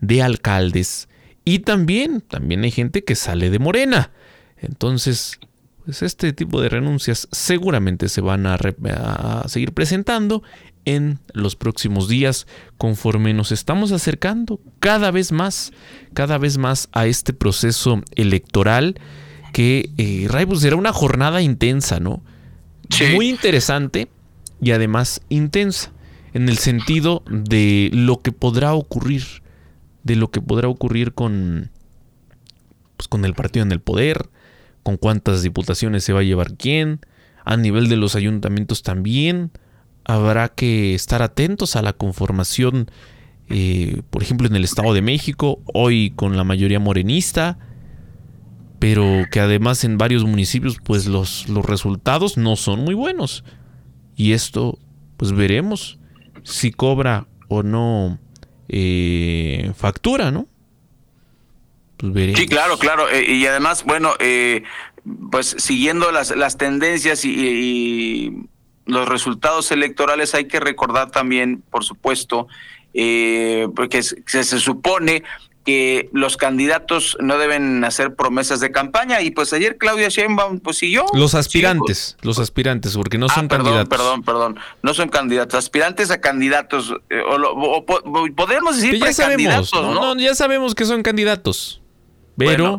[0.00, 1.08] de alcaldes,
[1.48, 4.10] y también, también hay gente que sale de Morena.
[4.56, 5.38] Entonces,
[5.84, 10.42] pues este tipo de renuncias seguramente se van a, a seguir presentando
[10.84, 15.72] en los próximos días conforme nos estamos acercando cada vez más,
[16.14, 18.98] cada vez más a este proceso electoral
[19.56, 22.22] que eh, pues será una jornada intensa, ¿no?
[23.14, 24.10] Muy interesante
[24.60, 25.92] y además intensa,
[26.34, 29.24] en el sentido de lo que podrá ocurrir,
[30.02, 31.70] de lo que podrá ocurrir con,
[32.98, 34.28] pues, con el partido en el poder,
[34.82, 37.00] con cuántas diputaciones se va a llevar quién,
[37.46, 39.52] a nivel de los ayuntamientos también,
[40.04, 42.90] habrá que estar atentos a la conformación,
[43.48, 47.56] eh, por ejemplo, en el Estado de México, hoy con la mayoría morenista,
[48.78, 53.44] pero que además en varios municipios pues los, los resultados no son muy buenos.
[54.16, 54.78] Y esto
[55.16, 55.98] pues veremos
[56.42, 58.18] si cobra o no
[58.68, 60.46] eh, factura, ¿no?
[61.96, 62.36] Pues.
[62.36, 63.08] Sí, claro, claro.
[63.08, 64.62] Eh, y además, bueno, eh,
[65.30, 68.32] pues siguiendo las, las tendencias y,
[68.86, 72.46] los resultados electorales, hay que recordar también, por supuesto,
[72.92, 75.24] porque se, se supone
[75.66, 80.78] que los candidatos no deben hacer promesas de campaña y pues ayer Claudia Sheinbaum pues
[80.78, 81.04] siguió.
[81.12, 83.98] Los aspirantes, los aspirantes, porque no ah, son perdón, candidatos.
[83.98, 87.84] Perdón, perdón, no son candidatos, aspirantes a candidatos, eh, o,
[88.36, 90.16] podemos decir ya sabemos, ¿no?
[90.16, 91.82] ya sabemos que son candidatos,
[92.38, 92.78] pero...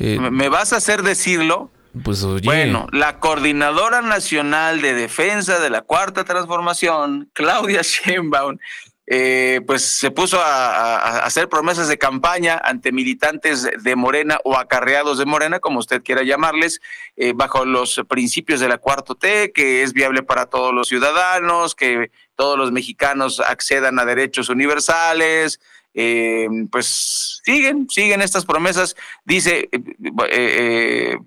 [0.00, 1.70] Eh, me, vas a hacer decirlo
[2.02, 2.44] pues oye.
[2.44, 8.58] Bueno, la coordinadora nacional de defensa de la cuarta transformación, Claudia Sheinbaum,
[9.06, 15.18] eh, pues se puso a, hacer promesas de campaña ante militantes de Morena o acarreados
[15.18, 16.80] de Morena, como usted quiera llamarles,
[17.16, 21.74] eh, bajo los principios de la cuarto T, que es viable para todos los ciudadanos,
[21.74, 25.60] que todos los mexicanos accedan a derechos universales.
[25.96, 28.96] Eh, pues siguen, siguen estas promesas.
[29.24, 29.68] Dice,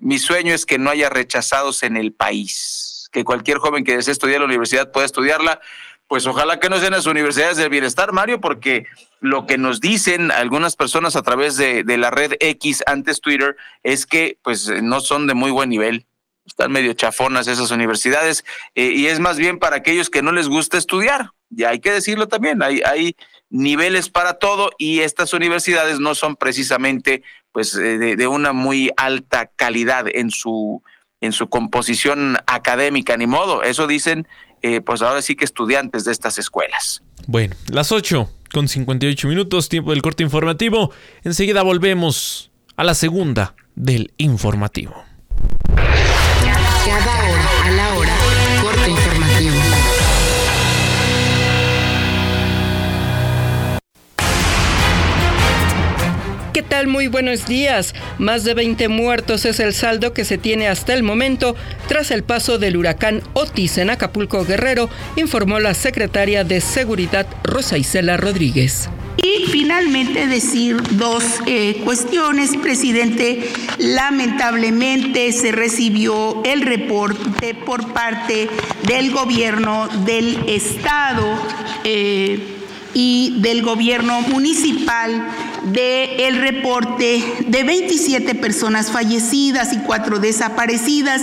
[0.00, 4.12] mi sueño es que no haya rechazados en el país, que cualquier joven que desee
[4.12, 5.60] estudiar la universidad pueda estudiarla
[6.08, 8.86] pues ojalá que no sean las universidades del bienestar, Mario, porque
[9.20, 14.06] lo que nos dicen algunas personas a través de, la red X antes Twitter es
[14.06, 16.06] que pues no son de muy buen nivel.
[16.46, 18.42] Están medio chafonas esas universidades
[18.74, 21.32] eh, y es más bien para aquellos que no les gusta estudiar.
[21.50, 23.14] Y hay que decirlo también, hay, hay
[23.50, 28.90] niveles para todo y estas universidades no son precisamente pues eh, de, de una muy
[28.96, 30.82] alta calidad en su
[31.20, 34.28] en su composición académica, ni modo, eso dicen
[34.62, 37.02] eh, pues ahora sí que estudiantes de estas escuelas.
[37.26, 40.92] Bueno, las 8 con 58 minutos, tiempo del corte informativo.
[41.22, 45.04] Enseguida volvemos a la segunda del informativo.
[56.58, 56.88] ¿Qué tal?
[56.88, 57.94] Muy buenos días.
[58.18, 61.54] Más de 20 muertos es el saldo que se tiene hasta el momento
[61.86, 67.78] tras el paso del huracán Otis en Acapulco Guerrero, informó la secretaria de Seguridad Rosa
[67.78, 68.88] Isela Rodríguez.
[69.18, 73.48] Y finalmente decir dos eh, cuestiones, presidente.
[73.78, 78.48] Lamentablemente se recibió el reporte por parte
[78.82, 81.24] del gobierno del estado
[81.84, 82.57] eh,
[83.00, 85.28] y del gobierno municipal
[85.72, 91.22] de el reporte de 27 personas fallecidas y cuatro desaparecidas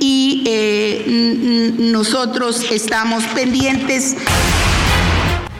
[0.00, 4.16] y eh, nosotros estamos pendientes.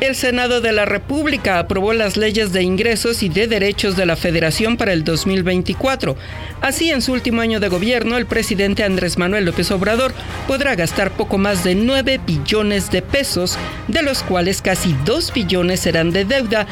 [0.02, 4.16] El Senado de la República aprobó las leyes de ingresos y de derechos de la
[4.16, 6.16] Federación para el 2024.
[6.60, 10.12] Así, en su último año de gobierno, el presidente Andrés Manuel López Obrador
[10.48, 15.78] podrá gastar poco más de 9 billones de pesos, de los cuales casi 2 billones
[15.78, 16.66] serán de deuda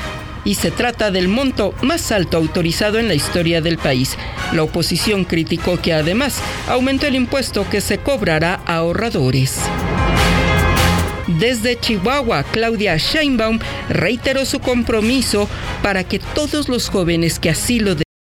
[0.44, 4.18] y se trata del monto más alto autorizado en la historia del país.
[4.52, 9.60] La oposición criticó que además aumentó el impuesto que se cobrará a ahorradores.
[11.38, 13.58] Desde Chihuahua, Claudia Sheinbaum
[13.88, 15.48] reiteró su compromiso
[15.82, 17.94] para que todos los jóvenes que así lo